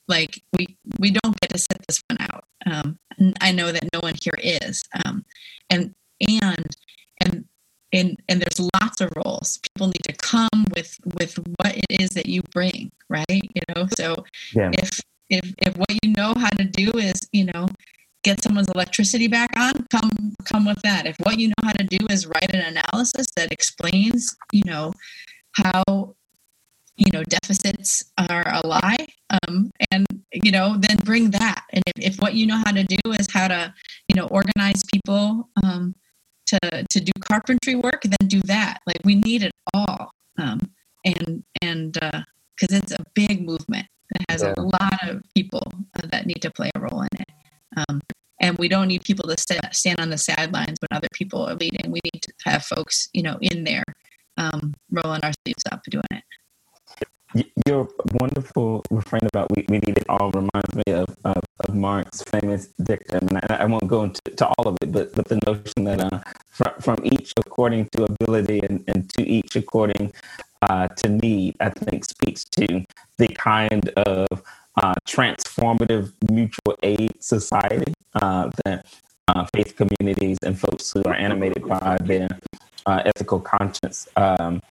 [0.09, 2.99] like we we don't get to sit this one out um,
[3.40, 5.24] i know that no one here is um,
[5.70, 5.94] and
[6.40, 6.76] and
[7.93, 9.59] and and there's lots of roles.
[9.72, 13.26] People need to come with with what it is that you bring right?
[13.28, 14.24] You know so
[14.55, 14.70] yeah.
[14.72, 17.68] if if if what you know how to do is you know
[18.24, 20.11] get someone's electricity back on come
[20.45, 21.07] come with that.
[21.07, 24.93] If what you know how to do is write an analysis that explains you know
[25.53, 26.14] how
[26.97, 31.64] you know deficits are a lie um, and you know then bring that.
[31.72, 33.72] And if, if, what you know how to do is how to
[34.09, 35.95] you know organize people um,
[36.49, 38.80] to to do carpentry work then do that.
[38.86, 40.61] Like we need it all um,
[41.05, 44.55] and and because uh, it's a big movement that has yeah.
[44.57, 45.62] a lot of people
[46.03, 47.28] that need to play a role in it.
[47.76, 48.01] Um,
[48.40, 51.55] and we don't need people to st- stand on the sidelines when other people are
[51.55, 51.90] leading.
[51.90, 53.84] We need to have folks you know in there
[54.36, 56.24] um, rolling our sleeves up doing it
[57.66, 57.89] your
[58.20, 62.68] wonderful refrain about we, we need it all reminds me of, of, of Marx's famous
[62.82, 65.84] dictum, and I, I won't go into to all of it, but, but the notion
[65.84, 66.20] that uh,
[66.51, 70.12] from, from each according to ability and, and to each according
[70.62, 72.84] uh, to need, I think speaks to
[73.18, 74.26] the kind of
[74.82, 78.86] uh, transformative mutual aid society uh, that
[79.28, 82.28] uh, faith communities and folks who are animated by their
[82.86, 84.62] uh, ethical conscience um,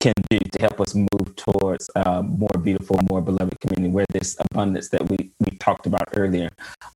[0.00, 4.36] can do to help us move towards a more beautiful, more beloved community where this
[4.40, 6.50] abundance that we, we talked about earlier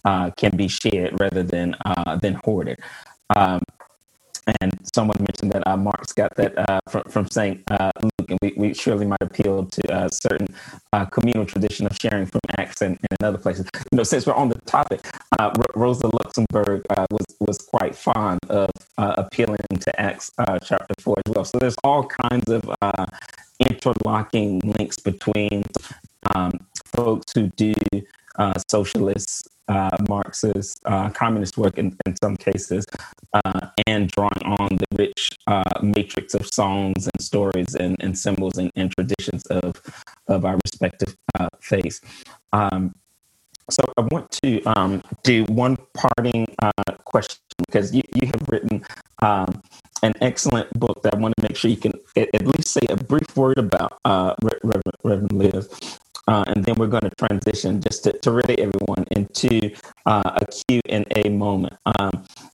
[0.04, 2.78] uh, can be shared rather than uh, than hoarded.
[3.36, 3.60] Um,
[4.60, 7.62] and someone mentioned that uh, Marx got that uh, from, from St.
[7.70, 10.48] Uh, Luke, and we, we surely might appeal to a certain
[10.92, 13.66] uh, communal tradition of sharing from Acts and, and, other places.
[13.92, 15.06] You know, since we're on the topic,
[15.38, 20.32] uh, Rosa Luxemburg uh, was was quite fond of appealing to Acts
[20.64, 21.44] chapter four as well.
[21.44, 22.68] So there's all kinds of
[23.60, 25.64] interlocking links between
[26.34, 26.52] um,
[26.84, 27.74] folks who do
[28.70, 32.84] socialist uh, Marxist uh, communist work in, in some cases,
[33.32, 38.58] uh, and drawing on the rich uh, matrix of songs and stories and, and symbols
[38.58, 39.80] and, and, traditions of,
[40.26, 42.00] of our respective uh, faiths.
[42.52, 42.94] Um,
[43.70, 46.72] so I want to um, do one parting uh,
[47.04, 48.82] question because you, you have written
[49.22, 49.60] um,
[50.02, 52.96] an excellent book that I want to make sure you can at, least say a
[52.96, 55.98] brief word about, Reverend, Reverend Liz.
[56.28, 59.74] Uh, and then we're going to transition just to, to really everyone into
[60.04, 61.74] uh, a Q&A moment.
[61.86, 62.10] Um,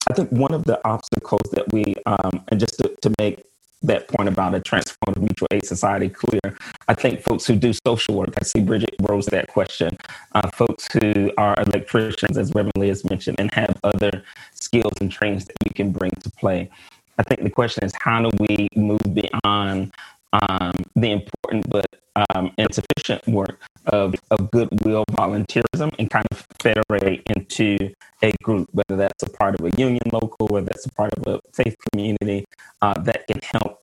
[0.08, 3.44] I think one of the obstacles that we, um, and just to, to make
[3.82, 6.40] that point about a transformative mutual aid society clear.
[6.88, 9.96] I think folks who do social work, I see Bridget rose that question,
[10.34, 14.22] uh, folks who are electricians, as Reverend Liz mentioned, and have other
[14.54, 16.70] skills and trainings that you can bring to play.
[17.18, 19.92] I think the question is how do we move beyond
[20.34, 21.86] um, the important but
[22.34, 28.96] um, insufficient work of, of goodwill volunteerism and kind of federate into a group, whether
[28.96, 32.44] that's a part of a union local, whether that's a part of a faith community
[32.82, 33.80] uh, that can help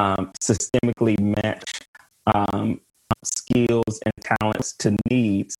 [0.00, 1.64] um, systemically match
[2.34, 2.80] um,
[3.24, 5.56] skills and talents to needs.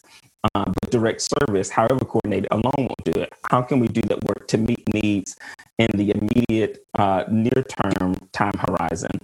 [0.54, 3.32] Uh, but direct service, however coordinated, alone won't do it.
[3.50, 5.36] How can we do that work to meet needs
[5.78, 9.18] in the immediate uh, near term time horizon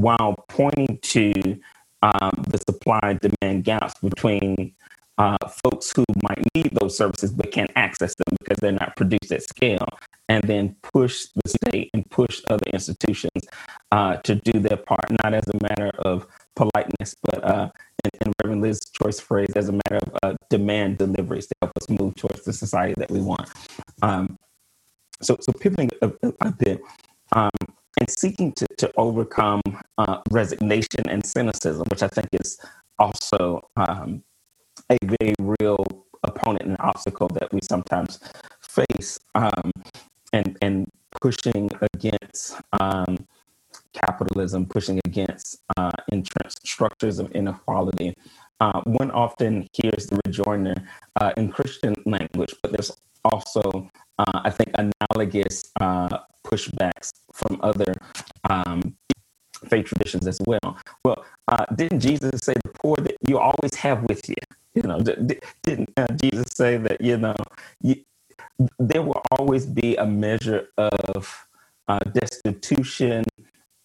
[0.00, 1.32] while pointing to
[2.02, 4.74] um, the supply demand gaps between
[5.18, 9.30] uh, folks who might need those services but can't access them because they're not produced
[9.30, 9.86] at scale,
[10.30, 13.44] and then push the state and push other institutions
[13.92, 16.26] uh, to do their part, not as a matter of
[16.56, 17.68] politeness, but uh,
[18.24, 21.88] in, Reverend Liz's choice phrase, as a matter of uh, demand deliveries to help us
[21.90, 23.48] move towards the society that we want.
[24.00, 24.38] Um,
[25.20, 26.80] so, so pivoting a, a bit,
[27.32, 27.50] um,
[28.00, 29.60] and seeking to, to overcome
[29.98, 32.58] uh, resignation and cynicism, which I think is
[32.98, 34.22] also um,
[34.90, 35.84] a very real
[36.22, 38.18] opponent and obstacle that we sometimes
[38.60, 39.70] face, um,
[40.32, 40.88] and and
[41.20, 43.26] pushing against um,
[43.92, 48.14] capitalism, pushing against uh, entrenched structures of inequality.
[48.60, 50.74] Uh, one often hears the rejoinder
[51.20, 52.92] uh, in Christian language, but there's
[53.24, 57.94] also, uh, I think, analogous uh, pushbacks from other
[58.48, 58.96] um,
[59.68, 60.78] faith traditions as well.
[61.04, 64.36] Well, uh, didn't Jesus say the poor that you always have with you?
[64.74, 67.34] You know, didn't uh, Jesus say that you know
[67.82, 67.96] you,
[68.78, 71.46] there will always be a measure of
[71.88, 73.24] uh, destitution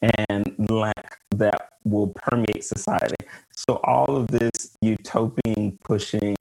[0.01, 3.15] and lack that will permeate society.
[3.55, 6.35] So all of this utopian pushing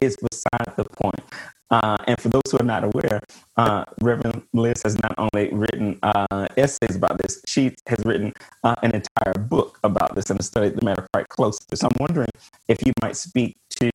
[0.00, 1.22] is beside the point.
[1.70, 3.20] Uh, and for those who are not aware,
[3.56, 8.32] uh, Reverend Liz has not only written uh, essays about this, she has written
[8.64, 11.76] uh, an entire book about this and studied the matter quite closely.
[11.76, 12.30] So I'm wondering
[12.66, 13.90] if you might speak to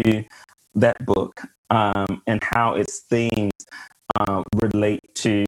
[0.76, 3.52] that book um, and how its themes
[4.20, 5.46] uh, relate to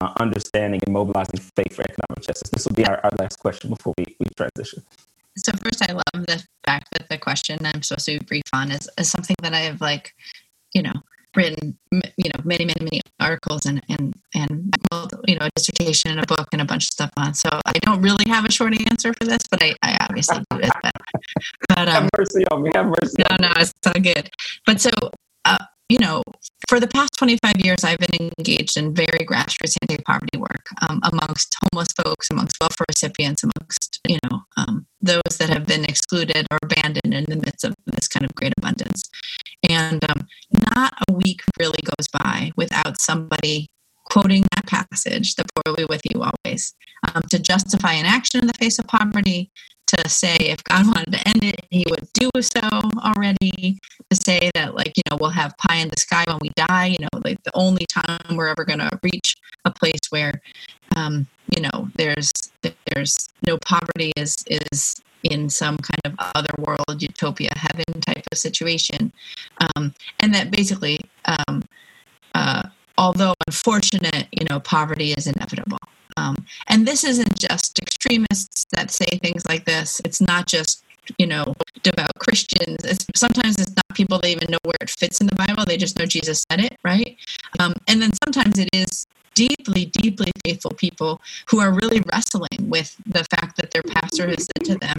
[0.00, 2.50] uh, understanding and mobilizing faith for economic justice.
[2.50, 4.82] This will be our, our last question before we, we transition.
[5.36, 8.70] So first, I love the fact that the question I'm supposed to be brief on
[8.70, 10.12] is, is something that I have like,
[10.74, 10.94] you know,
[11.36, 14.74] written you know many many many articles and and and
[15.26, 17.34] you know a dissertation and a book and a bunch of stuff on.
[17.34, 20.58] So i don't really have a short answer for this but i, I obviously do
[20.58, 20.92] it but,
[21.68, 24.30] but um, have mercy on me have mercy no no it's all good.
[24.64, 24.90] But so
[25.44, 26.22] uh, you know
[26.68, 31.56] for the past 25 years i've been engaged in very grassroots anti-poverty work um, amongst
[31.62, 36.58] homeless folks amongst welfare recipients amongst you know um, those that have been excluded or
[36.62, 39.08] abandoned in the midst of this kind of great abundance
[39.68, 40.26] and um,
[40.72, 43.68] not a week really goes by without somebody
[44.04, 46.74] quoting that passage, the poor will be with you always,
[47.12, 49.50] um, to justify an action in the face of poverty,
[49.88, 52.60] to say if God wanted to end it, He would do so
[52.98, 53.78] already.
[54.10, 56.86] To say that, like, you know, we'll have pie in the sky when we die.
[56.86, 59.34] You know, like the only time we're ever going to reach
[59.64, 60.32] a place where,
[60.96, 62.32] um, you know, there's
[62.62, 68.38] there's no poverty is is in some kind of other world utopia heaven type of
[68.38, 69.12] situation,
[69.76, 71.62] um, and that basically, um,
[72.34, 72.62] uh,
[72.98, 75.78] although unfortunate, you know, poverty is inevitable.
[76.16, 76.36] Um,
[76.68, 80.00] and this isn't just extremists that say things like this.
[80.04, 80.82] It's not just
[81.18, 82.84] you know devout Christians.
[82.84, 85.64] It's, sometimes it's not people that even know where it fits in the Bible.
[85.64, 87.16] They just know Jesus said it, right?
[87.60, 89.06] Um, and then sometimes it is
[89.36, 94.48] deeply, deeply faithful people who are really wrestling with the fact that their pastor has
[94.56, 94.96] said to them,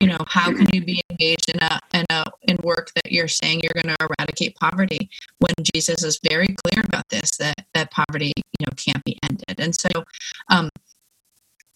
[0.00, 3.26] you know, how can you be engaged in a in a in work that you're
[3.26, 7.90] saying you're going to eradicate poverty when Jesus is very clear about this that that
[7.90, 9.58] poverty, you know, can't be ended.
[9.58, 9.88] And so,
[10.50, 10.68] um,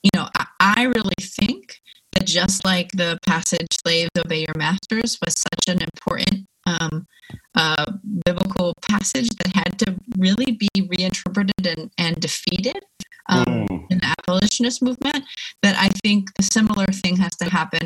[0.02, 1.80] you know, I, I really think
[2.12, 7.06] that just like the passage "Slaves obey your masters" was such an important um,
[7.54, 7.84] uh,
[8.24, 12.80] biblical passage that had to really be reinterpreted and, and defeated
[13.28, 13.86] um, mm.
[13.90, 15.24] in the abolitionist movement.
[15.62, 17.82] That I think a similar thing has to happen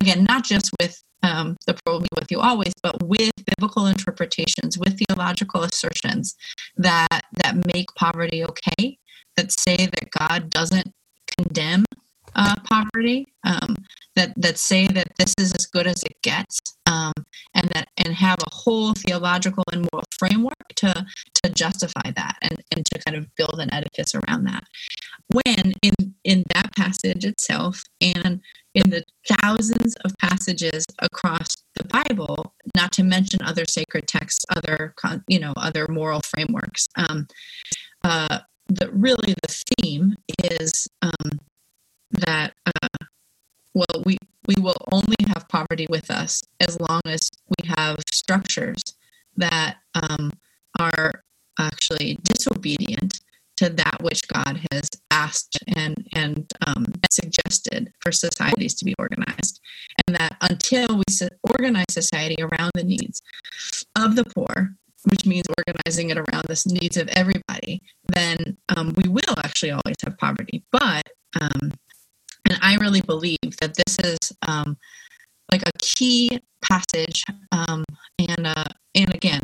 [0.00, 4.78] again, not just with um, the pro me with you always, but with biblical interpretations,
[4.78, 6.34] with theological assertions
[6.76, 8.98] that that make poverty okay,
[9.36, 10.92] that say that God doesn't
[11.38, 11.84] condemn
[12.34, 13.76] uh, poverty, um,
[14.16, 17.12] that that say that this is as good as it gets, um,
[17.54, 21.06] and that and have a whole theological and moral framework to
[21.42, 24.64] to justify that and, and to kind of build an edifice around that.
[25.32, 28.40] When in in that passage itself and
[28.74, 29.04] in the
[29.40, 34.94] thousands of passages across the Bible, not to mention other sacred texts, other
[35.28, 36.88] you know other moral frameworks.
[36.96, 37.26] Um,
[38.02, 38.40] uh,
[38.92, 41.38] really the theme is um,
[42.10, 43.04] that uh,
[43.74, 44.16] well we
[44.46, 48.82] we will only have poverty with us as long as we have structures
[49.36, 50.30] that um,
[50.78, 51.24] are
[51.58, 53.20] actually disobedient
[53.56, 59.60] to that which God has asked and and um, suggested for societies to be organized,
[60.06, 63.22] and that until we organize society around the needs
[63.96, 69.08] of the poor, which means organizing it around the needs of everybody, then um, we
[69.08, 70.64] will actually always have poverty.
[70.72, 71.08] But
[71.40, 71.72] um,
[72.48, 74.76] and I really believe that this is um,
[75.50, 77.84] like a key passage, um,
[78.18, 78.64] and uh,
[78.94, 79.42] and again,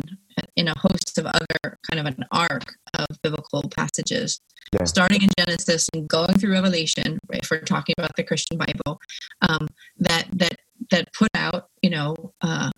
[0.55, 4.39] in a host of other kind of an arc of biblical passages,
[4.73, 4.85] yeah.
[4.85, 7.19] starting in Genesis and going through Revelation.
[7.29, 8.99] Right, if we're talking about the Christian Bible,
[9.41, 10.57] um, that that
[10.89, 12.71] that put out, you know, uh,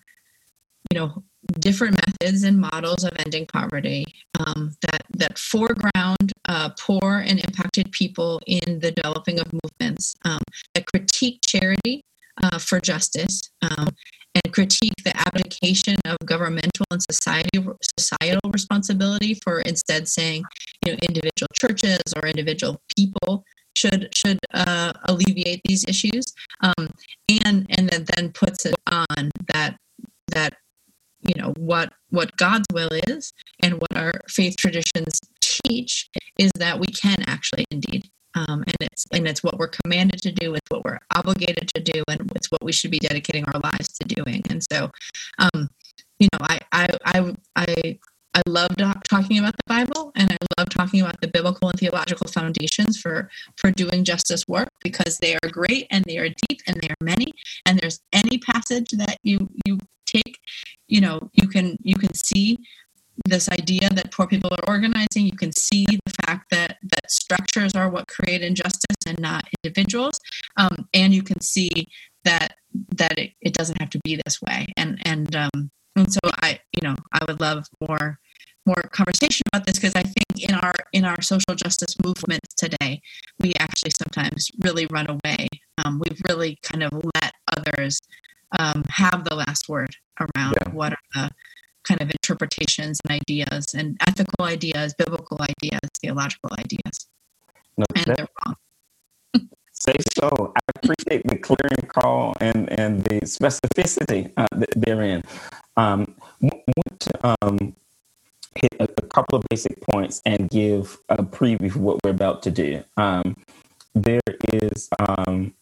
[0.92, 1.24] you know,
[1.60, 4.06] different methods and models of ending poverty
[4.40, 10.40] um, that that foreground uh, poor and impacted people in the developing of movements um,
[10.74, 12.02] that critique charity
[12.42, 13.90] uh, for justice um,
[14.36, 17.50] and critique the abdication of governmental and society
[18.00, 20.44] societal responsibility for instead saying
[20.86, 23.44] you know individual churches or individual people
[23.76, 26.34] should should uh, alleviate these issues.
[26.62, 26.90] Um,
[27.46, 29.78] and and then, then puts it on that
[30.30, 30.54] that
[31.24, 36.80] you know what what God's will is and what our faith traditions teach is that
[36.80, 40.70] we can actually indeed um, and it's and it's what we're commanded to do it's
[40.70, 44.08] what we're obligated to do and it's what we should be dedicating our lives to
[44.08, 44.42] doing.
[44.50, 44.90] And so
[45.40, 45.70] um,
[46.20, 48.00] you know I I I I
[48.36, 48.72] I love
[49.08, 53.30] talking about the Bible and I love talking about the biblical and theological foundations for
[53.58, 56.96] for doing justice work because they are great and they are deep and they are
[57.02, 57.34] many
[57.66, 59.78] and there's any passage that you you
[60.88, 62.58] you know you can you can see
[63.26, 65.26] this idea that poor people are organizing.
[65.26, 70.20] You can see the fact that that structures are what create injustice and not individuals.
[70.58, 71.88] Um, and you can see
[72.24, 72.56] that
[72.96, 74.66] that it, it doesn't have to be this way.
[74.78, 78.20] And and um, and so i you know i would love more
[78.66, 83.02] more conversation about this because i think in our in our social justice movements today
[83.40, 85.48] we actually sometimes really run away.
[85.84, 88.00] Um, we've really kind of let others
[88.60, 90.72] um, have the last word around yeah.
[90.74, 91.30] what are the
[91.84, 97.08] kind of interpretations and ideas and ethical ideas, biblical ideas, theological ideas.
[97.78, 98.56] No, and that, they're wrong.
[99.74, 100.54] say so.
[100.56, 105.24] I appreciate the clearing call and, and the specificity uh, therein.
[105.76, 107.76] Um, want to um,
[108.56, 112.44] hit a, a, couple of basic points and give a preview of what we're about
[112.44, 112.84] to do.
[112.98, 113.36] Um,
[113.96, 114.22] there
[114.52, 115.54] is um,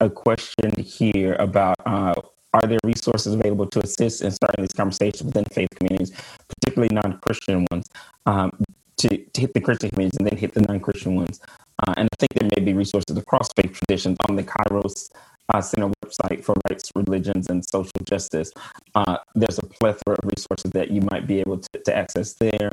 [0.00, 2.14] a question here about uh,
[2.54, 6.12] are there resources available to assist in starting these conversations within faith communities,
[6.48, 7.86] particularly non-Christian ones,
[8.24, 8.50] um,
[8.96, 11.40] to, to hit the Christian communities and then hit the non-Christian ones?
[11.86, 15.10] Uh, and I think there may be resources across faith traditions on the Kairos
[15.52, 18.52] uh, Center website for rights, religions, and social justice.
[18.94, 22.70] Uh, there's a plethora of resources that you might be able to, to access there.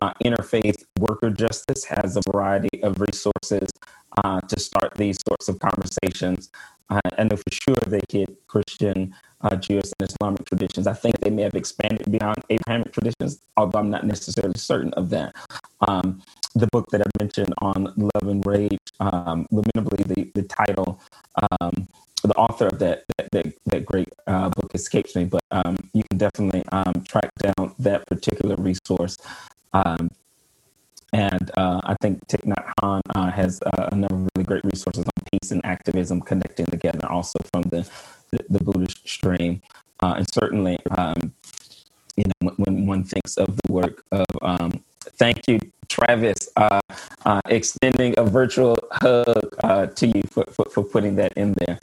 [0.00, 3.68] Uh, Interfaith Worker Justice has a variety of resources
[4.24, 6.50] uh, to start these sorts of conversations.
[6.90, 10.86] Uh, I know for sure they hit Christian, uh, Jewish, and Islamic traditions.
[10.86, 15.10] I think they may have expanded beyond Abrahamic traditions, although I'm not necessarily certain of
[15.10, 15.34] that.
[15.86, 16.22] Um,
[16.54, 21.00] the book that I mentioned on love and rage, um, lamentably, the, the title,
[21.60, 21.77] um,
[22.28, 26.02] the author of that that, that, that great uh, book escapes me, but um, you
[26.10, 29.16] can definitely um, track down that particular resource.
[29.72, 30.10] Um,
[31.12, 34.64] and uh, I think Thich Nhat Hanh uh, has uh, a number of really great
[34.64, 37.88] resources on peace and activism connecting together, also from the,
[38.30, 39.62] the, the Buddhist stream.
[40.00, 41.32] Uh, and certainly, um,
[42.16, 44.84] you know, when, one thinks of the work of, um,
[45.16, 46.80] thank you, Travis, uh,
[47.24, 51.78] uh, extending a virtual hug to you for, for, for, putting that in there.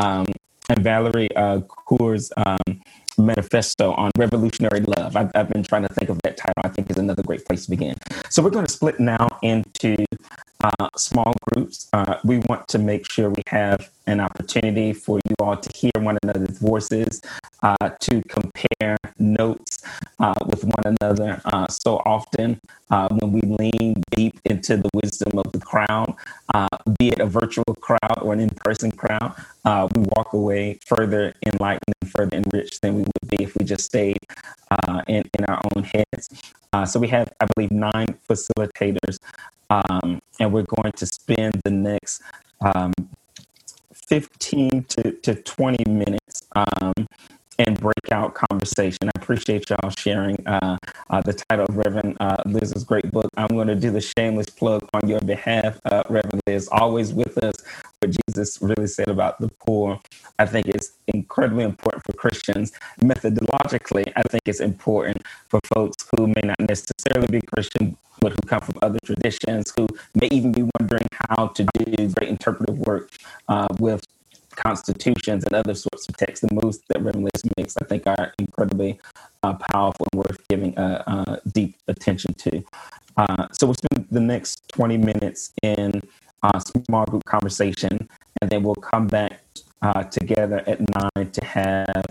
[0.00, 0.26] Um,
[0.68, 2.82] and Valerie uh, Kaur's um,
[3.18, 5.16] manifesto on revolutionary love.
[5.16, 6.62] I've, I've, been trying to think of that title.
[6.64, 7.96] I think is another great place to begin.
[8.30, 9.96] So we're going to split now into
[10.62, 11.88] uh, small groups.
[11.92, 15.90] Uh, we want to make sure we have an opportunity for you all to hear
[15.96, 17.20] one another's voices,
[17.62, 19.82] uh, to compare notes
[20.18, 21.40] uh, with one another.
[21.44, 22.60] Uh, so often,
[22.90, 26.14] uh, when we lean deep into the wisdom of the crowd,
[26.98, 29.34] be it a virtual crowd or an in person crowd,
[29.94, 33.84] we walk away further enlightened and further enriched than we would be if we just
[33.84, 34.18] stayed
[35.06, 36.28] in, in our own heads.
[36.86, 39.18] so we have, I believe, nine facilitators
[39.70, 42.22] um, and we're going to spend the next
[42.60, 42.92] um,
[43.92, 47.06] 15 to, to 20 minutes um,
[47.58, 48.98] and breakout conversation.
[49.04, 50.78] I appreciate y'all sharing uh,
[51.10, 53.30] uh, the title of Reverend uh, Liz's great book.
[53.36, 57.36] I'm going to do the shameless plug on your behalf, uh, Reverend Liz, always with
[57.42, 57.54] us.
[58.00, 60.00] What Jesus really said about the poor,
[60.38, 62.72] I think it's incredibly important for Christians.
[63.00, 68.38] Methodologically, I think it's important for folks who may not necessarily be Christian, but who
[68.46, 73.10] come from other traditions, who may even be wondering how to do great interpretive work
[73.48, 74.04] uh, with
[74.58, 76.44] constitutions and other sorts of texts.
[76.46, 78.98] The moves that Reverend makes, I think, are incredibly
[79.42, 82.64] uh, powerful and worth giving uh, uh deep attention to.
[83.16, 86.00] Uh, so we'll spend the next 20 minutes in
[86.42, 88.08] uh, small group conversation,
[88.40, 89.40] and then we'll come back
[90.10, 92.04] together at nine to have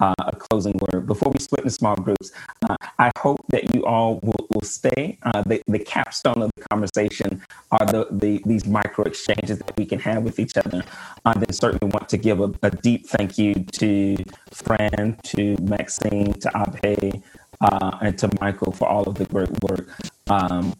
[0.00, 2.32] uh, a closing word before we split into small groups.
[2.68, 5.18] Uh, I hope that you all will, will stay.
[5.22, 9.84] Uh, the, the capstone of the conversation are the, the these micro exchanges that we
[9.86, 10.84] can have with each other.
[11.24, 14.16] I then certainly want to give a, a deep thank you to
[14.52, 17.22] Fran, to Maxine, to Abhay,
[17.60, 19.88] uh, and to Michael for all of the great work.
[20.28, 20.74] Um,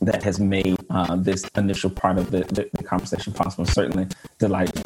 [0.00, 3.64] that has made uh, this initial part of the, the, the conversation possible.
[3.64, 4.08] Certainly
[4.38, 4.82] delighted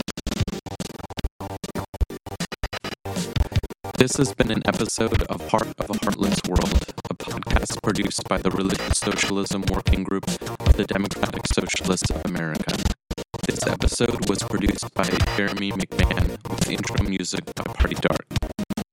[4.07, 8.39] This has been an episode of Heart of a Heartless World, a podcast produced by
[8.39, 12.77] the Religious Socialism Working Group of the Democratic Socialists of America.
[13.49, 18.27] This episode was produced by Jeremy McMahon with intro music by Party Dark.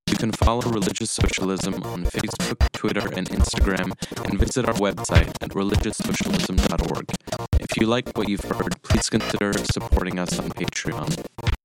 [0.10, 3.94] You can follow Religious Socialism on Facebook, Twitter, and Instagram,
[4.26, 7.12] and visit our website at religioussocialism.org.
[7.60, 11.63] If you like what you've heard, please consider supporting us on Patreon.